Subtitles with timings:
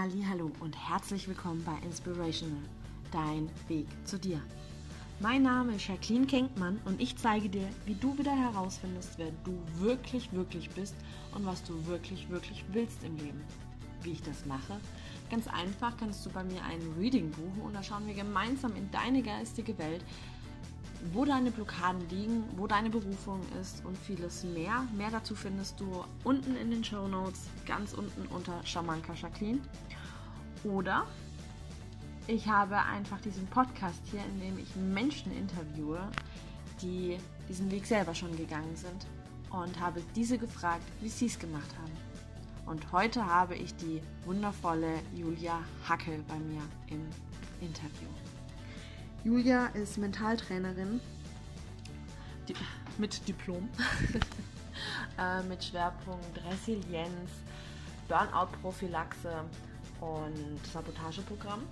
[0.00, 2.62] Hallo und herzlich willkommen bei Inspirational,
[3.10, 4.40] dein Weg zu dir.
[5.18, 9.58] Mein Name ist Jacqueline Kenkmann und ich zeige dir, wie du wieder herausfindest, wer du
[9.80, 10.94] wirklich, wirklich bist
[11.34, 13.42] und was du wirklich, wirklich willst im Leben.
[14.04, 14.78] Wie ich das mache?
[15.32, 18.88] Ganz einfach kannst du bei mir ein Reading buchen und da schauen wir gemeinsam in
[18.92, 20.04] deine geistige Welt,
[21.12, 24.84] wo deine Blockaden liegen, wo deine Berufung ist und vieles mehr.
[24.96, 29.60] Mehr dazu findest du unten in den Show Notes, ganz unten unter Shamanka Jacqueline.
[30.64, 31.06] Oder
[32.26, 36.00] ich habe einfach diesen Podcast hier, in dem ich Menschen interviewe,
[36.82, 37.18] die
[37.48, 39.06] diesen Weg selber schon gegangen sind
[39.50, 41.96] und habe diese gefragt, wie sie es gemacht haben.
[42.66, 47.00] Und heute habe ich die wundervolle Julia Hackel bei mir im
[47.60, 48.08] Interview.
[49.24, 51.00] Julia ist Mentaltrainerin
[52.46, 52.54] die,
[52.98, 53.68] mit Diplom,
[55.18, 57.30] äh, mit Schwerpunkt Resilienz,
[58.08, 59.44] Burnout-Prophylaxe
[60.00, 61.62] und Sabotageprogramm.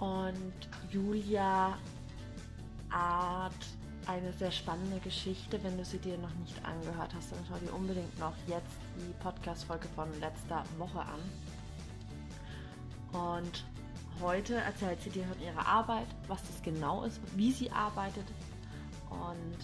[0.00, 1.78] Und Julia
[2.90, 3.52] hat
[4.06, 5.62] eine sehr spannende Geschichte.
[5.62, 9.12] Wenn du sie dir noch nicht angehört hast, dann schau dir unbedingt noch jetzt die
[9.22, 11.20] Podcast-Folge von letzter Woche an.
[13.12, 13.64] Und
[14.22, 18.24] Heute erzählt sie dir von ihrer Arbeit, was das genau ist, wie sie arbeitet.
[19.10, 19.58] Und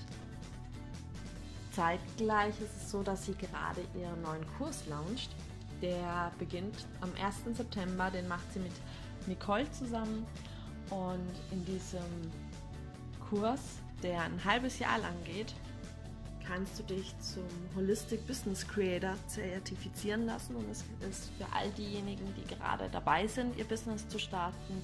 [1.70, 5.30] zeitgleich ist es so, dass sie gerade ihren neuen Kurs launcht.
[5.80, 7.56] Der beginnt am 1.
[7.56, 8.72] September, den macht sie mit
[9.26, 10.26] Nicole zusammen.
[10.90, 12.30] Und in diesem
[13.30, 13.60] Kurs,
[14.02, 15.54] der ein halbes Jahr lang geht,
[16.46, 17.44] kannst du dich zum
[17.76, 23.56] Holistic Business Creator zertifizieren lassen und es ist für all diejenigen, die gerade dabei sind,
[23.56, 24.82] ihr Business zu starten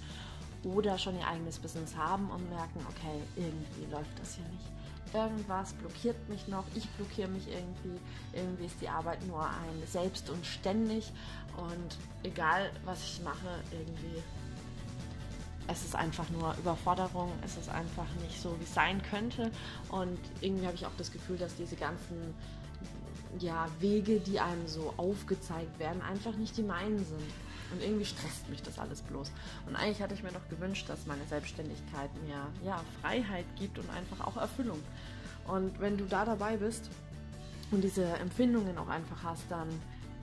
[0.64, 5.14] oder schon ihr eigenes Business haben und merken, okay, irgendwie läuft das hier nicht.
[5.14, 7.98] Irgendwas blockiert mich noch, ich blockiere mich irgendwie,
[8.34, 11.12] irgendwie ist die Arbeit nur ein Selbst und ständig.
[11.56, 14.22] Und egal was ich mache, irgendwie
[15.68, 19.50] es ist einfach nur Überforderung, es ist einfach nicht so, wie es sein könnte.
[19.90, 22.34] Und irgendwie habe ich auch das Gefühl, dass diese ganzen
[23.38, 27.30] ja, Wege, die einem so aufgezeigt werden, einfach nicht die meinen sind.
[27.70, 29.30] Und irgendwie stresst mich das alles bloß.
[29.66, 33.90] Und eigentlich hatte ich mir doch gewünscht, dass meine Selbstständigkeit mir ja, Freiheit gibt und
[33.90, 34.82] einfach auch Erfüllung.
[35.46, 36.88] Und wenn du da dabei bist
[37.70, 39.68] und diese Empfindungen auch einfach hast, dann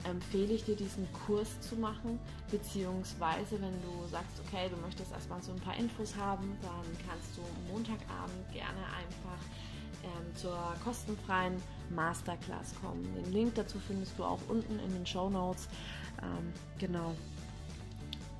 [0.04, 2.18] empfehle ich dir, diesen Kurs zu machen.
[2.50, 7.36] Beziehungsweise, wenn du sagst, okay, du möchtest erstmal so ein paar Infos haben, dann kannst
[7.36, 7.42] du
[7.72, 9.40] Montagabend gerne einfach
[10.04, 13.04] ähm, zur kostenfreien Masterclass kommen.
[13.14, 15.68] Den Link dazu findest du auch unten in den Show Notes.
[16.22, 17.14] Ähm, genau.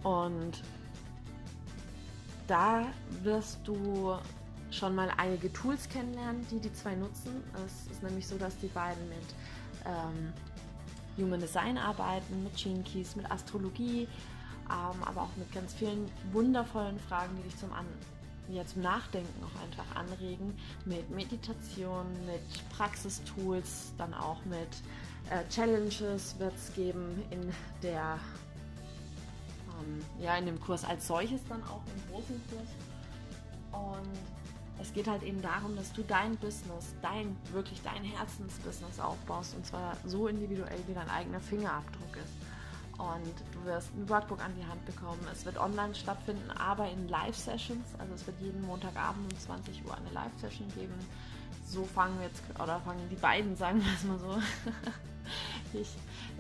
[0.03, 0.63] Und
[2.47, 2.87] da
[3.23, 4.17] wirst du
[4.71, 7.43] schon mal einige Tools kennenlernen, die die zwei nutzen.
[7.67, 9.19] Es ist nämlich so, dass die beiden mit
[9.85, 10.33] ähm,
[11.19, 14.09] Human Design arbeiten, mit Gene Keys, mit Astrologie,
[14.69, 17.87] ähm, aber auch mit ganz vielen wundervollen Fragen, die dich zum, An
[18.49, 24.69] ja, zum Nachdenken auch einfach anregen, mit Meditation, mit Praxistools, dann auch mit
[25.31, 28.19] äh, Challenges wird es geben in der
[29.81, 32.69] ähm, ja, in dem Kurs als solches dann auch im großen Kurs.
[33.73, 34.36] Und
[34.81, 39.67] es geht halt eben darum, dass du dein Business, dein, wirklich dein Herzensbusiness aufbaust und
[39.67, 42.33] zwar so individuell, wie dein eigener Fingerabdruck ist.
[42.99, 45.21] Und du wirst ein Workbook an die Hand bekommen.
[45.31, 47.87] Es wird online stattfinden, aber in Live-Sessions.
[47.99, 50.95] Also es wird jeden Montagabend um 20 Uhr eine Live-Session geben.
[51.67, 54.39] So fangen wir jetzt, oder fangen die beiden, sagen wir es mal so.
[55.79, 55.89] ich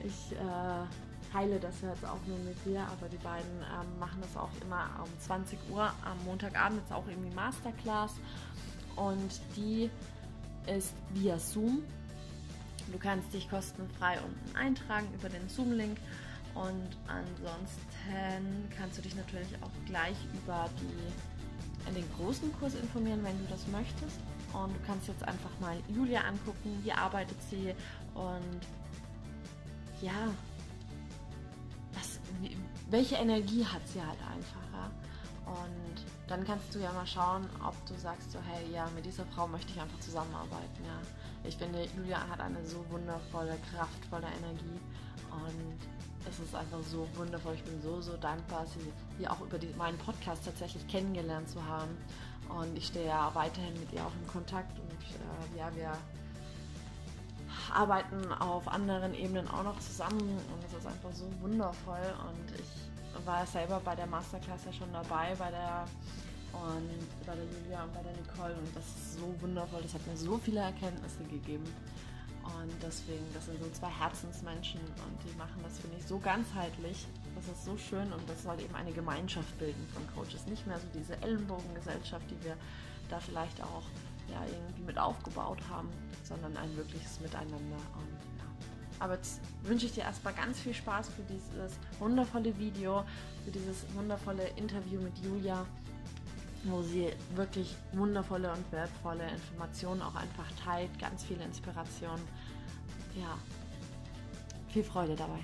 [0.02, 0.84] ich äh,
[1.32, 4.88] teile das jetzt auch nur mit dir, aber die beiden ähm, machen das auch immer
[5.02, 8.12] um 20 Uhr am Montagabend, jetzt auch irgendwie Masterclass
[8.96, 9.90] und die
[10.66, 11.82] ist via Zoom.
[12.92, 15.98] Du kannst dich kostenfrei unten eintragen über den Zoom-Link
[16.54, 23.38] und ansonsten kannst du dich natürlich auch gleich über die, den großen Kurs informieren, wenn
[23.38, 24.18] du das möchtest.
[24.52, 27.74] Und du kannst jetzt einfach mal Julia angucken, wie arbeitet sie
[28.14, 28.60] und
[30.00, 30.28] ja,
[32.90, 34.62] welche Energie hat sie halt einfach.
[34.72, 34.90] Ja?
[35.46, 39.24] Und dann kannst du ja mal schauen, ob du sagst so, hey, ja, mit dieser
[39.26, 40.84] Frau möchte ich einfach zusammenarbeiten.
[40.84, 41.00] Ja?
[41.44, 44.80] Ich finde, Julia hat eine so wundervolle, kraftvolle Energie
[45.30, 45.78] und
[46.28, 47.54] es ist einfach so wundervoll.
[47.54, 51.64] Ich bin so, so dankbar, sie hier auch über die, meinen Podcast tatsächlich kennengelernt zu
[51.64, 51.96] haben.
[52.48, 55.92] Und ich stehe ja weiterhin mit ihr auch im Kontakt und äh, ja, wir
[57.72, 63.26] arbeiten auf anderen Ebenen auch noch zusammen und es ist einfach so wundervoll und ich
[63.26, 65.84] war selber bei der Masterclass ja schon dabei, bei der
[66.52, 70.06] und bei der Julia und bei der Nicole und das ist so wundervoll, das hat
[70.06, 71.64] mir so viele Erkenntnisse gegeben
[72.46, 77.06] Und deswegen, das sind so zwei Herzensmenschen und die machen das, finde ich, so ganzheitlich.
[77.34, 80.46] Das ist so schön und das soll eben eine Gemeinschaft bilden von Coaches.
[80.46, 82.56] Nicht mehr so diese Ellenbogengesellschaft, die wir
[83.08, 83.82] da vielleicht auch
[84.30, 85.88] ja, irgendwie mit aufgebaut haben,
[86.22, 87.56] sondern ein wirkliches Miteinander.
[87.56, 88.44] Und, ja.
[88.98, 93.04] Aber jetzt wünsche ich dir erstmal ganz viel Spaß für dieses wundervolle Video,
[93.44, 95.66] für dieses wundervolle Interview mit Julia
[96.70, 102.20] wo sie wirklich wundervolle und wertvolle Informationen auch einfach teilt, ganz viele Inspiration.
[103.14, 103.38] Ja,
[104.68, 105.38] viel Freude dabei.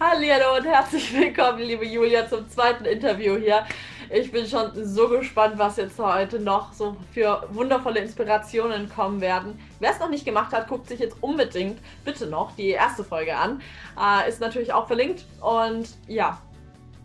[0.00, 3.64] Hallo und herzlich willkommen, liebe Julia, zum zweiten Interview hier.
[4.10, 9.58] Ich bin schon so gespannt, was jetzt heute noch so für wundervolle Inspirationen kommen werden.
[9.80, 13.36] Wer es noch nicht gemacht hat, guckt sich jetzt unbedingt bitte noch die erste Folge
[13.36, 13.62] an.
[13.98, 15.24] Äh, ist natürlich auch verlinkt.
[15.40, 16.40] Und ja,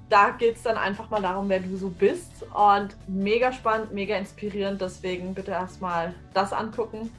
[0.10, 2.44] da geht es dann einfach mal darum, wer du so bist.
[2.54, 4.82] Und mega spannend, mega inspirierend.
[4.82, 7.12] Deswegen bitte erstmal das angucken.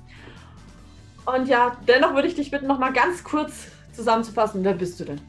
[1.26, 4.64] Und ja, dennoch würde ich dich bitten, noch mal ganz kurz zusammenzufassen.
[4.64, 5.20] Wer bist du denn?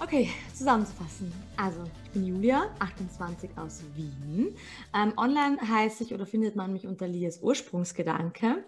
[0.00, 1.32] Okay, zusammenzufassen.
[1.56, 4.54] Also, ich bin Julia, 28 aus Wien.
[4.94, 8.64] Ähm, online heiße ich oder findet man mich unter Lias Ursprungsgedanke.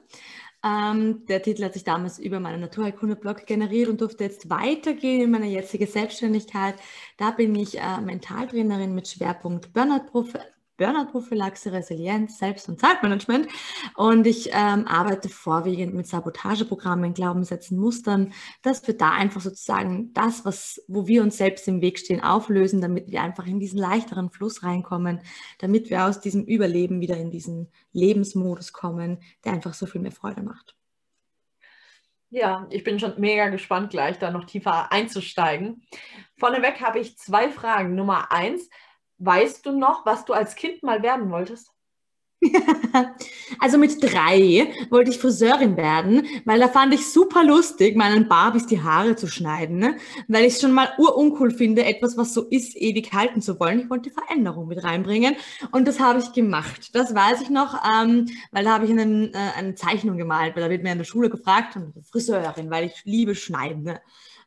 [0.64, 5.31] Ähm, der Titel hat sich damals über meinen Naturheilkunde-Blog generiert und durfte jetzt weitergehen in
[5.31, 6.76] meine jetzige Selbstständigkeit.
[7.19, 10.38] Da bin ich äh, Mentaltrainerin mit Schwerpunkt Burnout-Profi
[10.76, 13.49] Burnout-Prophylaxe, Resilienz, Selbst- und Zeitmanagement.
[13.94, 18.32] Und ich ähm, arbeite vorwiegend mit Sabotageprogrammen, Glaubenssätzen, Mustern,
[18.62, 22.81] dass wir da einfach sozusagen das, was, wo wir uns selbst im Weg stehen, auflösen,
[22.81, 25.20] damit wir einfach in diesen leichteren Fluss reinkommen,
[25.58, 30.12] damit wir aus diesem Überleben wieder in diesen Lebensmodus kommen, der einfach so viel mehr
[30.12, 30.76] Freude macht.
[32.31, 35.87] Ja, ich bin schon mega gespannt, gleich da noch tiefer einzusteigen.
[36.37, 37.94] Vorneweg habe ich zwei Fragen.
[37.94, 38.69] Nummer eins,
[39.19, 41.73] Weißt du noch, was du als Kind mal werden wolltest?
[43.61, 48.67] also mit drei wollte ich Friseurin werden, weil da fand ich super lustig, meinen Barbies
[48.67, 49.97] die Haare zu schneiden, ne?
[50.29, 53.81] weil ich es schon mal uruncool finde, etwas, was so ist, ewig halten zu wollen.
[53.81, 55.37] Ich wollte Veränderung mit reinbringen
[55.73, 56.95] und das habe ich gemacht.
[56.95, 60.63] Das weiß ich noch, ähm, weil da habe ich einen, äh, eine Zeichnung gemalt, weil
[60.63, 61.79] da wird mir in der Schule gefragt,
[62.11, 63.83] Friseurin, weil ich liebe Schneiden.
[63.85, 64.01] Ne?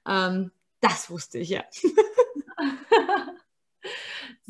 [0.07, 1.63] Ähm, das wusste ich ja.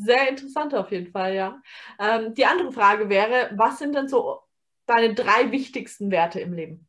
[0.02, 1.62] Sehr interessant auf jeden Fall, ja.
[1.98, 4.40] Ähm, die andere Frage wäre, was sind denn so
[4.86, 6.88] deine drei wichtigsten Werte im Leben?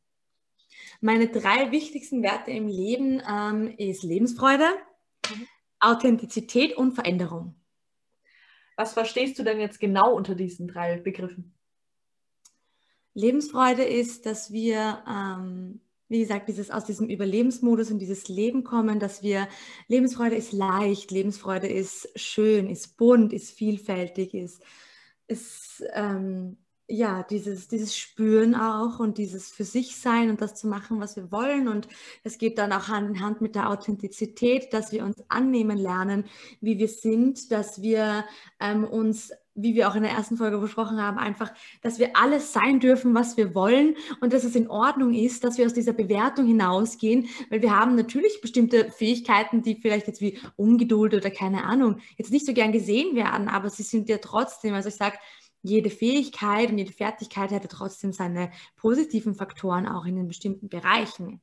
[1.01, 4.65] Meine drei wichtigsten Werte im Leben ähm, ist Lebensfreude,
[5.29, 5.47] mhm.
[5.81, 7.55] Authentizität und Veränderung.
[8.77, 11.53] Was verstehst du denn jetzt genau unter diesen drei Begriffen?
[13.13, 15.81] Lebensfreude ist, dass wir ähm,
[16.11, 19.47] wie gesagt, dieses aus diesem Überlebensmodus in dieses Leben kommen, dass wir
[19.87, 24.61] Lebensfreude ist leicht, Lebensfreude ist schön, ist bunt, ist vielfältig, ist,
[25.27, 30.67] ist ähm, ja, dieses, dieses Spüren auch und dieses für sich sein und das zu
[30.67, 31.69] machen, was wir wollen.
[31.69, 31.87] Und
[32.25, 36.25] es geht dann auch Hand in Hand mit der Authentizität, dass wir uns annehmen lernen,
[36.59, 38.25] wie wir sind, dass wir
[38.59, 41.51] ähm, uns wie wir auch in der ersten Folge besprochen haben, einfach,
[41.81, 45.57] dass wir alles sein dürfen, was wir wollen und dass es in Ordnung ist, dass
[45.57, 50.39] wir aus dieser Bewertung hinausgehen, weil wir haben natürlich bestimmte Fähigkeiten, die vielleicht jetzt wie
[50.56, 54.74] Ungeduld oder keine Ahnung, jetzt nicht so gern gesehen werden, aber sie sind ja trotzdem,
[54.74, 55.18] also ich sage,
[55.63, 61.39] jede Fähigkeit und jede Fertigkeit hätte trotzdem seine positiven Faktoren auch in den bestimmten Bereichen.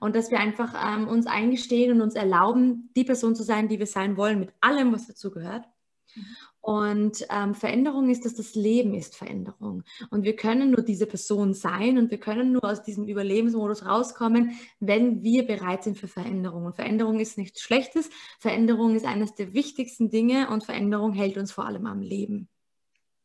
[0.00, 3.78] Und dass wir einfach ähm, uns eingestehen und uns erlauben, die Person zu sein, die
[3.78, 5.66] wir sein wollen, mit allem, was dazu gehört.
[6.14, 6.24] Mhm.
[6.68, 9.84] Und ähm, Veränderung ist, dass das Leben ist Veränderung.
[10.10, 14.52] Und wir können nur diese Person sein und wir können nur aus diesem Überlebensmodus rauskommen,
[14.78, 16.66] wenn wir bereit sind für Veränderung.
[16.66, 18.10] Und Veränderung ist nichts Schlechtes.
[18.38, 22.50] Veränderung ist eines der wichtigsten Dinge und Veränderung hält uns vor allem am Leben.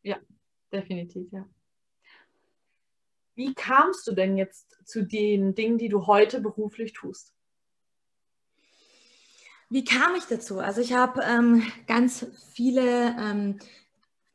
[0.03, 0.19] Ja,
[0.71, 1.45] definitiv, ja.
[3.35, 7.33] Wie kamst du denn jetzt zu den Dingen, die du heute beruflich tust?
[9.73, 10.59] Wie kam ich dazu?
[10.59, 13.57] Also ich habe ähm, ganz viele, ähm,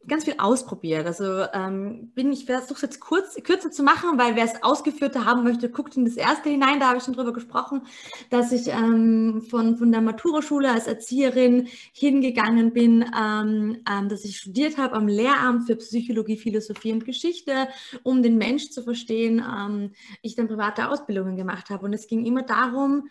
[0.09, 1.07] ganz viel ausprobiert.
[1.07, 5.27] Also ähm, bin ich versuche es jetzt kurz, kürzer zu machen, weil wer es ausgeführter
[5.27, 6.81] haben möchte, guckt in das erste hinein.
[6.81, 7.83] Da habe ich schon drüber gesprochen,
[8.31, 14.39] dass ich ähm, von, von der Maturaschule als Erzieherin hingegangen bin, ähm, ähm, dass ich
[14.39, 17.69] studiert habe am Lehramt für Psychologie, Philosophie und Geschichte,
[18.03, 19.95] um den Mensch zu verstehen.
[20.21, 21.85] ich dann private Ausbildungen gemacht habe.
[21.85, 23.09] Und es ging immer darum,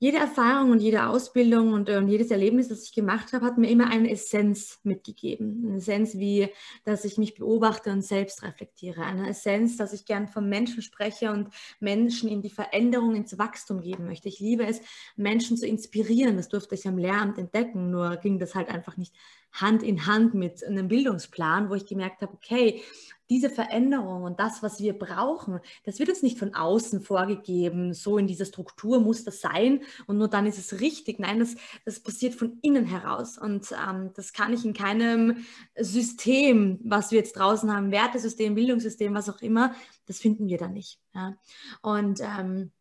[0.00, 3.68] jede Erfahrung und jede Ausbildung und, und, jedes Erlebnis, das ich gemacht habe, hat mir
[3.68, 5.62] immer eine Essenz mitgegeben.
[5.66, 6.48] Eine Essenz wie,
[6.84, 9.04] dass ich mich beobachte und selbst reflektiere.
[9.04, 13.82] Eine Essenz, dass ich gern vom Menschen spreche und Menschen in die Veränderung, ins Wachstum
[13.82, 14.28] geben möchte.
[14.28, 14.80] Ich liebe es,
[15.16, 16.38] Menschen zu inspirieren.
[16.38, 19.14] Das durfte ich am Lehramt entdecken, nur ging das halt einfach nicht
[19.52, 22.82] Hand in Hand mit einem Bildungsplan, wo ich gemerkt habe, okay,
[23.30, 28.18] diese Veränderung und das, was wir brauchen, das wird uns nicht von außen vorgegeben, so
[28.18, 31.20] in dieser Struktur muss das sein und nur dann ist es richtig.
[31.20, 35.44] Nein, das, das passiert von innen heraus und ähm, das kann ich in keinem
[35.78, 39.74] System, was wir jetzt draußen haben, Wertesystem, Bildungssystem, was auch immer,
[40.06, 40.98] das finden wir da nicht.
[41.14, 41.36] Ja?
[41.82, 42.72] Und ähm,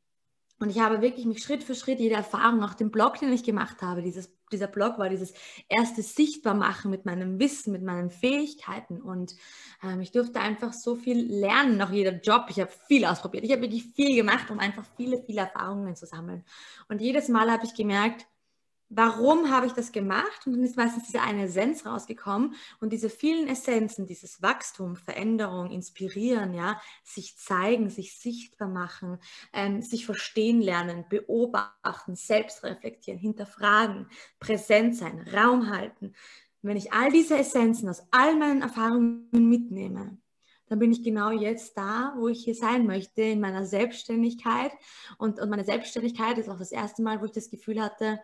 [0.59, 3.43] und ich habe wirklich mich Schritt für Schritt jede Erfahrung, auch den Blog, den ich
[3.43, 5.33] gemacht habe, dieses, dieser Blog war dieses
[5.69, 9.01] erste Sichtbarmachen mit meinem Wissen, mit meinen Fähigkeiten.
[9.01, 9.35] Und
[9.81, 12.47] ähm, ich durfte einfach so viel lernen, nach jeder Job.
[12.49, 13.45] Ich habe viel ausprobiert.
[13.45, 16.43] Ich habe wirklich viel gemacht, um einfach viele, viele Erfahrungen zu sammeln.
[16.89, 18.27] Und jedes Mal habe ich gemerkt,
[18.89, 20.45] warum habe ich das gemacht?
[20.45, 22.55] Und dann ist meistens diese eine Essenz rausgekommen.
[22.79, 29.19] Und diese vielen Essenzen, dieses Wachstum, Veränderung, Inspirieren, ja, sich zeigen, sich sichtbar machen,
[29.53, 34.07] ähm, sich verstehen lernen, beobachten, selbst reflektieren, hinterfragen,
[34.39, 36.13] präsent sein, Raum halten.
[36.61, 40.17] wenn ich all diese Essenzen aus all meinen Erfahrungen mitnehme,
[40.67, 44.71] dann bin ich genau jetzt da, wo ich hier sein möchte, in meiner Selbstständigkeit.
[45.17, 48.19] Und, und meine Selbstständigkeit ist auch das erste Mal, wo ich das Gefühl hatte,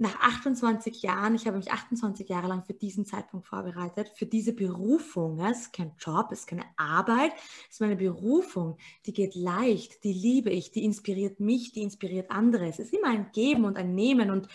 [0.00, 4.54] nach 28 Jahren, ich habe mich 28 Jahre lang für diesen Zeitpunkt vorbereitet, für diese
[4.54, 5.38] Berufung.
[5.44, 7.32] Es ist kein Job, es ist keine Arbeit,
[7.68, 8.78] es ist meine Berufung.
[9.04, 12.66] Die geht leicht, die liebe ich, die inspiriert mich, die inspiriert andere.
[12.66, 14.48] Es ist immer ein Geben und ein Nehmen und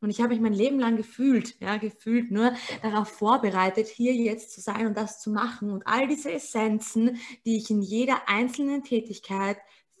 [0.00, 4.50] und ich habe mich mein Leben lang gefühlt, ja, gefühlt nur darauf vorbereitet, hier jetzt
[4.50, 5.70] zu sein und das zu machen.
[5.70, 9.58] Und all diese Essenzen, die ich in jeder einzelnen Tätigkeit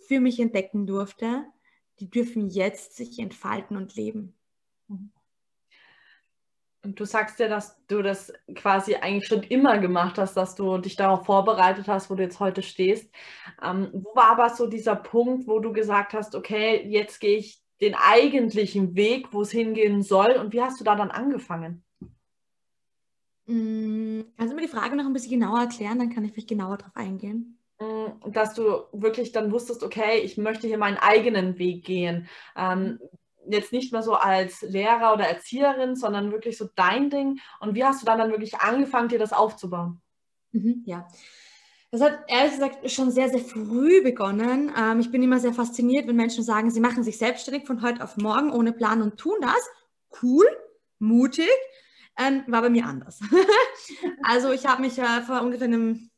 [0.08, 1.44] für mich entdecken durfte,
[2.00, 4.34] die dürfen jetzt sich entfalten und leben.
[6.84, 10.78] Und du sagst ja, dass du das quasi eigentlich schon immer gemacht hast, dass du
[10.78, 13.08] dich darauf vorbereitet hast, wo du jetzt heute stehst.
[13.62, 17.62] Ähm, wo war aber so dieser Punkt, wo du gesagt hast, okay, jetzt gehe ich
[17.80, 20.32] den eigentlichen Weg, wo es hingehen soll?
[20.32, 21.84] Und wie hast du da dann angefangen?
[23.46, 26.00] Mm, kannst du mir die Frage noch ein bisschen genauer erklären?
[26.00, 30.36] Dann kann ich vielleicht genauer darauf eingehen mm, dass du wirklich dann wusstest, okay, ich
[30.36, 32.28] möchte hier meinen eigenen Weg gehen.
[32.56, 32.98] Ähm,
[33.48, 37.40] jetzt nicht mehr so als Lehrer oder Erzieherin, sondern wirklich so dein Ding.
[37.60, 40.00] Und wie hast du dann dann wirklich angefangen, dir das aufzubauen?
[40.52, 41.06] Mhm, ja.
[41.90, 44.72] Das hat ehrlich gesagt schon sehr, sehr früh begonnen.
[44.76, 48.02] Ähm, ich bin immer sehr fasziniert, wenn Menschen sagen, sie machen sich selbstständig von heute
[48.02, 49.68] auf morgen ohne Plan und tun das.
[50.22, 50.46] Cool,
[50.98, 51.50] mutig.
[52.18, 53.20] Ähm, war bei mir anders.
[54.22, 56.10] also ich habe mich äh, vor ungefähr einem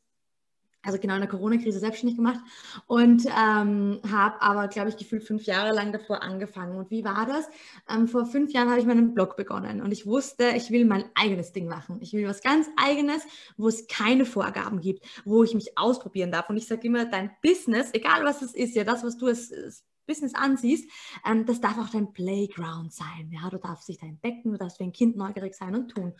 [0.85, 2.39] also genau in der Corona-Krise selbstständig gemacht
[2.87, 6.77] und ähm, habe aber, glaube ich, gefühlt fünf Jahre lang davor angefangen.
[6.77, 7.49] Und wie war das?
[7.89, 11.05] Ähm, vor fünf Jahren habe ich meinen Blog begonnen und ich wusste, ich will mein
[11.15, 11.97] eigenes Ding machen.
[12.01, 13.23] Ich will was ganz eigenes,
[13.57, 16.49] wo es keine Vorgaben gibt, wo ich mich ausprobieren darf.
[16.49, 19.83] Und ich sage immer, dein Business, egal was es ist, ja, das, was du es
[20.05, 20.89] Business ansiehst,
[21.25, 23.31] ähm, das darf auch dein Playground sein.
[23.31, 26.13] Ja, du darfst dich da entdecken, du darfst wie ein Kind neugierig sein und tun.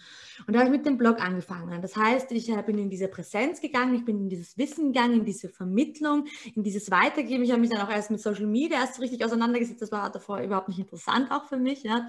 [0.47, 1.81] Und da habe ich mit dem Blog angefangen.
[1.81, 5.19] Das heißt, ich äh, bin in diese Präsenz gegangen, ich bin in dieses Wissen gegangen,
[5.19, 6.25] in diese Vermittlung,
[6.55, 7.43] in dieses Weitergeben.
[7.43, 9.81] Ich habe mich dann auch erst mit Social Media erst so richtig auseinandergesetzt.
[9.81, 11.83] Das war davor überhaupt nicht interessant auch für mich.
[11.83, 12.07] Ja.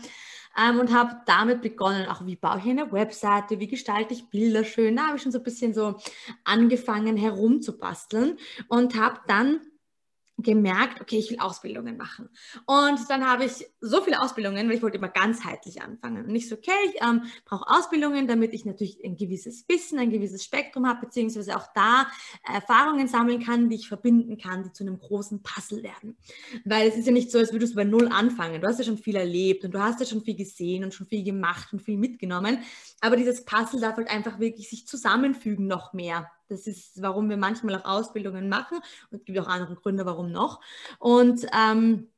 [0.57, 4.65] Ähm, und habe damit begonnen, auch wie baue ich eine Webseite, wie gestalte ich Bilder
[4.65, 4.97] schön.
[4.97, 5.97] Da habe ich schon so ein bisschen so
[6.45, 9.61] angefangen herumzubasteln und habe dann
[10.39, 12.29] gemerkt, okay, ich will Ausbildungen machen.
[12.67, 16.27] Und dann habe ich so viele Ausbildungen, weil ich wollte immer ganzheitlich anfangen.
[16.27, 20.11] Und ich so, okay, ich ähm, brauche Ausbildungen, damit ich natürlich ein gewisses Wissen, ein
[20.11, 22.07] gewisses Spektrum habe, beziehungsweise auch da
[22.45, 26.17] Erfahrungen sammeln kann, die ich verbinden kann, die zu einem großen Puzzle werden.
[26.65, 28.61] Weil es ist ja nicht so, als würdest du bei Null anfangen.
[28.61, 31.07] Du hast ja schon viel erlebt und du hast ja schon viel gesehen und schon
[31.07, 32.59] viel gemacht und viel mitgenommen.
[33.01, 36.31] Aber dieses Puzzle darf halt einfach wirklich sich zusammenfügen noch mehr.
[36.49, 38.79] Das ist, warum wir manchmal auch Ausbildungen machen.
[39.11, 40.61] Und es gibt auch andere Gründe, warum noch.
[40.99, 42.09] Und ähm,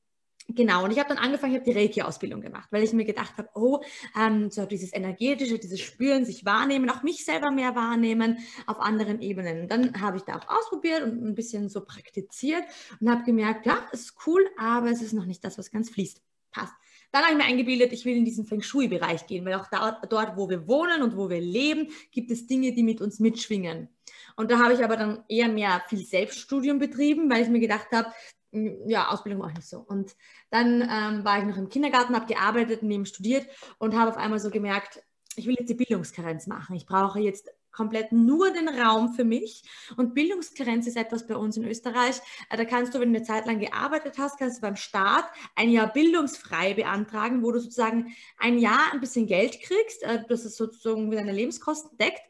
[0.51, 3.37] Genau, und ich habe dann angefangen, ich habe die Reiki-Ausbildung gemacht, weil ich mir gedacht
[3.37, 3.81] habe, oh,
[4.19, 9.21] ähm, so dieses energetische, dieses Spüren, sich wahrnehmen, auch mich selber mehr wahrnehmen auf anderen
[9.21, 9.61] Ebenen.
[9.61, 12.65] Und dann habe ich da auch ausprobiert und ein bisschen so praktiziert
[12.99, 16.23] und habe gemerkt, ja, ist cool, aber es ist noch nicht das, was ganz fließt.
[16.51, 16.73] Passt.
[17.11, 20.01] Dann habe ich mir eingebildet, ich will in diesen Feng Shui-Bereich gehen, weil auch da,
[20.09, 23.89] dort, wo wir wohnen und wo wir leben, gibt es Dinge, die mit uns mitschwingen.
[24.37, 27.89] Und da habe ich aber dann eher mehr viel Selbststudium betrieben, weil ich mir gedacht
[27.93, 28.13] habe,
[28.53, 29.79] hm, ja, Ausbildung mache ich nicht so.
[29.79, 30.17] Und
[30.51, 33.47] dann ähm, war ich noch im Kindergarten, habe gearbeitet, neben studiert
[33.79, 35.03] und habe auf einmal so gemerkt,
[35.37, 36.77] ich will jetzt die Bildungskarenz machen.
[36.77, 39.63] Ich brauche jetzt komplett nur den Raum für mich.
[39.97, 42.21] Und Bildungskarenz ist etwas bei uns in Österreich.
[42.51, 45.25] Äh, da kannst du, wenn du eine Zeit lang gearbeitet hast, kannst du beim Staat
[45.55, 50.45] ein Jahr bildungsfrei beantragen, wo du sozusagen ein Jahr ein bisschen Geld kriegst, äh, das
[50.45, 52.23] es sozusagen deine Lebenskosten deckt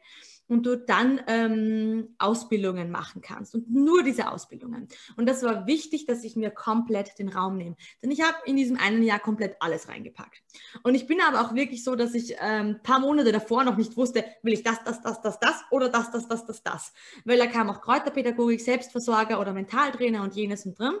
[0.49, 4.87] und du dann ähm, Ausbildungen machen kannst und nur diese Ausbildungen.
[5.15, 7.75] Und das war wichtig, dass ich mir komplett den Raum nehme.
[8.01, 10.41] Denn ich habe in diesem einen Jahr komplett alles reingepackt.
[10.83, 13.77] Und ich bin aber auch wirklich so, dass ich ein ähm, paar Monate davor noch
[13.77, 16.93] nicht wusste, will ich das, das, das, das, das oder das, das, das, das, das.
[17.25, 20.95] Weil da kam auch Kräuterpädagogik, Selbstversorger oder Mentaltrainer und jenes und drin.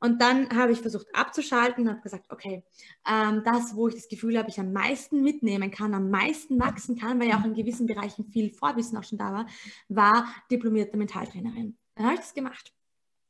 [0.00, 2.64] Und dann habe ich versucht abzuschalten und habe gesagt, okay,
[3.08, 6.98] ähm, das, wo ich das Gefühl habe, ich am meisten mitnehmen kann, am meisten wachsen
[6.98, 9.46] kann, weil ja auch in gewissen Bereichen viel Vorwissen auch schon da war,
[9.88, 11.76] war diplomierte Mentaltrainerin.
[11.94, 12.72] Dann habe ich das gemacht.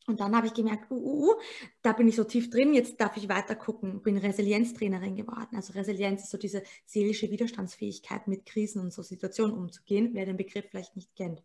[0.07, 1.35] Und dann habe ich gemerkt, uh, uh, uh,
[1.83, 4.02] da bin ich so tief drin, jetzt darf ich weiter gucken.
[4.02, 5.54] Bin Resilienztrainerin geworden.
[5.54, 10.37] Also Resilienz ist so diese seelische Widerstandsfähigkeit, mit Krisen und so Situationen umzugehen, wer den
[10.37, 11.42] Begriff vielleicht nicht kennt.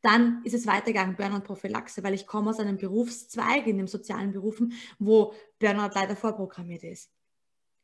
[0.00, 4.72] Dann ist es weitergegangen, Burnout-Prophylaxe, weil ich komme aus einem Berufszweig in den sozialen Berufen,
[4.98, 7.15] wo Burnout leider vorprogrammiert ist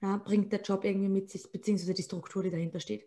[0.03, 3.07] ja, bringt der Job irgendwie mit sich, beziehungsweise die Struktur, die dahinter steht.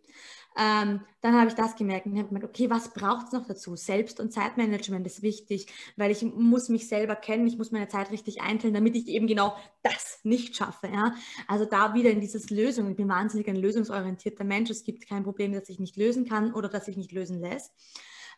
[0.57, 3.75] Ähm, dann habe ich das gemerkt und habe gemerkt, okay, was braucht es noch dazu?
[3.75, 8.11] Selbst- und Zeitmanagement ist wichtig, weil ich muss mich selber kennen, ich muss meine Zeit
[8.11, 10.87] richtig einteilen, damit ich eben genau das nicht schaffe.
[10.87, 11.13] Ja?
[11.49, 12.89] Also da wieder in dieses Lösung.
[12.89, 14.69] Ich bin wahnsinnig ein lösungsorientierter Mensch.
[14.69, 17.73] Es gibt kein Problem, das ich nicht lösen kann oder das ich nicht lösen lässt.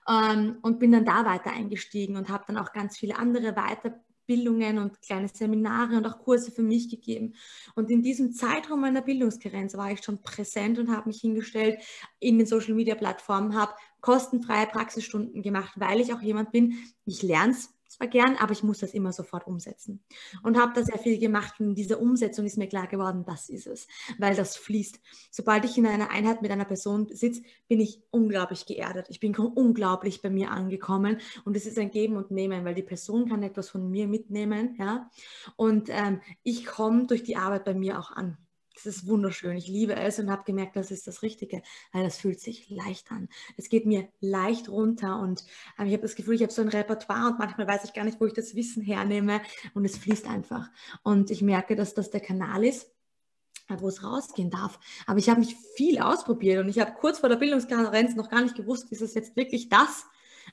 [0.10, 4.00] Ähm, und bin dann da weiter eingestiegen und habe dann auch ganz viele andere weiter
[4.28, 7.34] Bildungen und kleine Seminare und auch Kurse für mich gegeben.
[7.76, 11.80] Und in diesem Zeitraum meiner Bildungskarenz war ich schon präsent und habe mich hingestellt
[12.20, 17.77] in den Social-Media-Plattformen, habe kostenfreie Praxisstunden gemacht, weil ich auch jemand bin, ich lerne es
[17.98, 20.02] zwar gern, aber ich muss das immer sofort umsetzen.
[20.44, 23.50] Und habe da sehr viel gemacht und in dieser Umsetzung ist mir klar geworden, das
[23.50, 23.88] ist es,
[24.18, 25.00] weil das fließt.
[25.32, 29.08] Sobald ich in einer Einheit mit einer Person sitze, bin ich unglaublich geerdet.
[29.10, 32.84] Ich bin unglaublich bei mir angekommen und es ist ein Geben und Nehmen, weil die
[32.84, 35.10] Person kann etwas von mir mitnehmen, ja.
[35.56, 38.38] Und ähm, ich komme durch die Arbeit bei mir auch an.
[38.78, 39.58] Das ist wunderschön.
[39.58, 43.12] Ich liebe es und habe gemerkt, das ist das Richtige, weil das fühlt sich leicht
[43.12, 43.28] an.
[43.58, 45.44] Es geht mir leicht runter und
[45.80, 48.04] äh, ich habe das Gefühl, ich habe so ein Repertoire und manchmal weiß ich gar
[48.04, 49.42] nicht, wo ich das Wissen hernehme
[49.74, 50.70] und es fließt einfach.
[51.02, 52.92] Und ich merke, dass das der Kanal ist,
[53.80, 54.80] wo es rausgehen darf.
[55.08, 58.42] Aber ich habe mich viel ausprobiert und ich habe kurz vor der Bildungskonferenz noch gar
[58.42, 60.06] nicht gewusst, ist es jetzt wirklich das?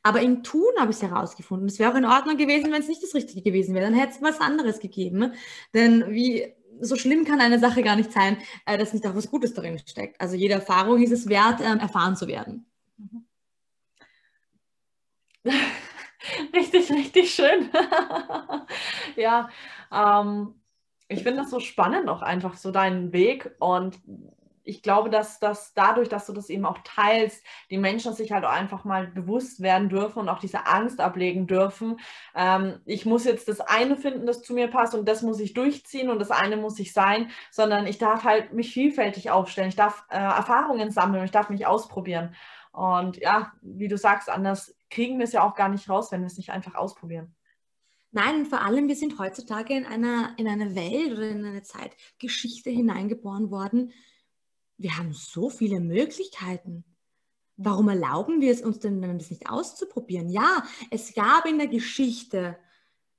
[0.03, 1.69] Aber im Tun habe ich es herausgefunden.
[1.69, 3.85] Es wäre auch in Ordnung gewesen, wenn es nicht das Richtige gewesen wäre.
[3.85, 5.33] Dann hätte es was anderes gegeben.
[5.73, 9.31] Denn wie so schlimm kann eine Sache gar nicht sein, äh, dass nicht auch was
[9.31, 10.21] Gutes darin steckt.
[10.21, 12.67] Also jede Erfahrung ist es wert, ähm, erfahren zu werden.
[16.55, 17.71] Richtig, richtig schön.
[19.17, 19.51] ja,
[19.93, 20.55] ähm,
[21.09, 23.99] ich finde das so spannend auch einfach so deinen Weg und
[24.65, 28.45] ich glaube, dass, dass dadurch, dass du das eben auch teilst, die Menschen sich halt
[28.45, 32.01] auch einfach mal bewusst werden dürfen und auch diese Angst ablegen dürfen.
[32.35, 35.53] Ähm, ich muss jetzt das eine finden, das zu mir passt und das muss ich
[35.53, 39.69] durchziehen und das eine muss ich sein, sondern ich darf halt mich vielfältig aufstellen.
[39.69, 42.35] Ich darf äh, Erfahrungen sammeln, ich darf mich ausprobieren.
[42.73, 46.23] Und ja, wie du sagst, anders kriegen wir es ja auch gar nicht raus, wenn
[46.23, 47.35] wir es nicht einfach ausprobieren.
[48.11, 51.63] Nein, und vor allem, wir sind heutzutage in einer, in eine Welt oder in eine
[51.63, 53.93] Zeitgeschichte hineingeboren worden,
[54.77, 56.85] wir haben so viele Möglichkeiten.
[57.57, 60.29] Warum erlauben wir es uns denn das nicht auszuprobieren?
[60.29, 62.59] Ja, es gab in der Geschichte,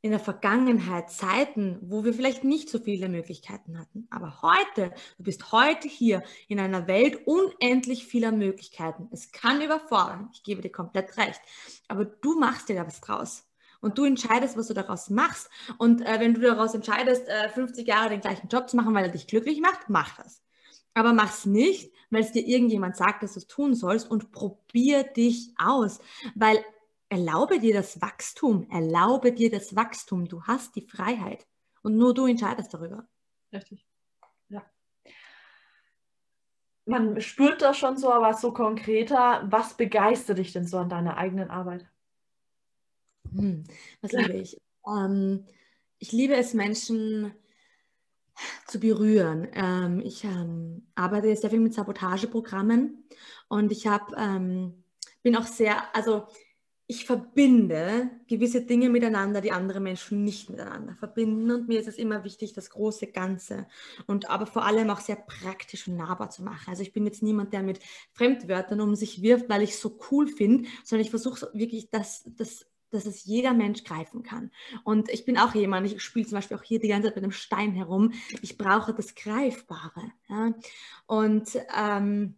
[0.01, 4.07] in der Vergangenheit Zeiten, wo wir vielleicht nicht so viele Möglichkeiten hatten.
[4.11, 9.07] Aber heute, du bist heute hier in einer Welt unendlich vieler Möglichkeiten.
[9.11, 11.41] Es kann überfordern, ich gebe dir komplett recht.
[11.87, 13.47] Aber du machst dir da was draus.
[13.81, 15.49] Und du entscheidest, was du daraus machst.
[15.79, 19.05] Und äh, wenn du daraus entscheidest, äh, 50 Jahre den gleichen Job zu machen, weil
[19.05, 20.44] er dich glücklich macht, mach das.
[20.95, 25.03] Aber mach's nicht, weil es dir irgendjemand sagt, dass du es tun sollst und probier
[25.03, 25.99] dich aus,
[26.35, 26.63] weil
[27.09, 30.27] erlaube dir das Wachstum, erlaube dir das Wachstum.
[30.27, 31.45] Du hast die Freiheit
[31.83, 33.07] und nur du entscheidest darüber.
[33.51, 33.85] Richtig.
[34.47, 34.63] Ja.
[36.85, 39.45] Man spürt das schon so, aber so konkreter.
[39.49, 41.85] Was begeistert dich denn so an deiner eigenen Arbeit?
[43.33, 43.65] Hm,
[44.01, 44.61] was liebe ich?
[44.87, 45.45] Ähm,
[45.99, 47.33] ich liebe es, Menschen
[48.67, 49.47] zu berühren.
[49.53, 53.05] Ähm, ich ähm, arbeite sehr viel mit Sabotageprogrammen
[53.47, 54.83] und ich habe, ähm,
[55.23, 56.27] bin auch sehr, also
[56.87, 61.49] ich verbinde gewisse Dinge miteinander, die andere Menschen nicht miteinander verbinden.
[61.49, 63.65] Und mir ist es immer wichtig, das große Ganze
[64.05, 66.69] und aber vor allem auch sehr praktisch und nahbar zu machen.
[66.69, 67.79] Also ich bin jetzt niemand, der mit
[68.11, 72.23] Fremdwörtern um sich wirft, weil ich es so cool finde, sondern ich versuche wirklich das,
[72.37, 74.51] das dass es jeder Mensch greifen kann.
[74.83, 77.23] Und ich bin auch jemand, ich spiele zum Beispiel auch hier die ganze Zeit mit
[77.23, 78.13] einem Stein herum.
[78.41, 80.11] Ich brauche das Greifbare.
[80.29, 80.53] Ja?
[81.07, 82.37] Und ähm,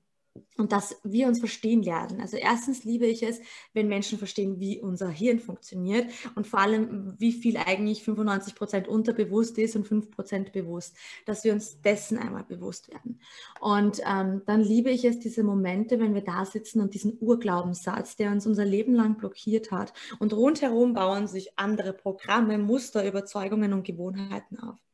[0.57, 2.21] und dass wir uns verstehen lernen.
[2.21, 3.39] Also erstens liebe ich es,
[3.73, 8.87] wenn Menschen verstehen, wie unser Hirn funktioniert und vor allem, wie viel eigentlich 95 Prozent
[8.87, 10.95] unterbewusst ist und 5 Prozent bewusst,
[11.25, 13.21] dass wir uns dessen einmal bewusst werden.
[13.59, 18.15] Und ähm, dann liebe ich es, diese Momente, wenn wir da sitzen und diesen Urglaubenssatz,
[18.15, 23.73] der uns unser Leben lang blockiert hat und rundherum bauen sich andere Programme, Muster, Überzeugungen
[23.73, 24.86] und Gewohnheiten auf.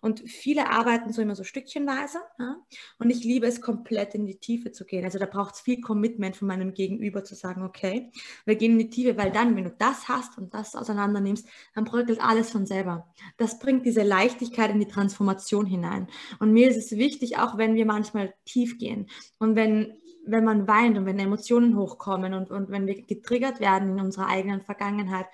[0.00, 2.18] Und viele arbeiten so immer so stückchenweise.
[2.38, 2.56] Ja?
[2.98, 5.04] Und ich liebe es, komplett in die Tiefe zu gehen.
[5.04, 8.10] Also da braucht es viel Commitment von meinem Gegenüber zu sagen, okay,
[8.44, 11.46] wir gehen in die Tiefe, weil dann, wenn du das hast und das auseinander nimmst,
[11.74, 13.12] dann bröckelt alles von selber.
[13.36, 16.08] Das bringt diese Leichtigkeit in die Transformation hinein.
[16.38, 19.08] Und mir ist es wichtig, auch wenn wir manchmal tief gehen
[19.38, 19.94] und wenn
[20.30, 24.26] wenn man weint und wenn Emotionen hochkommen und, und wenn wir getriggert werden in unserer
[24.26, 25.26] eigenen Vergangenheit,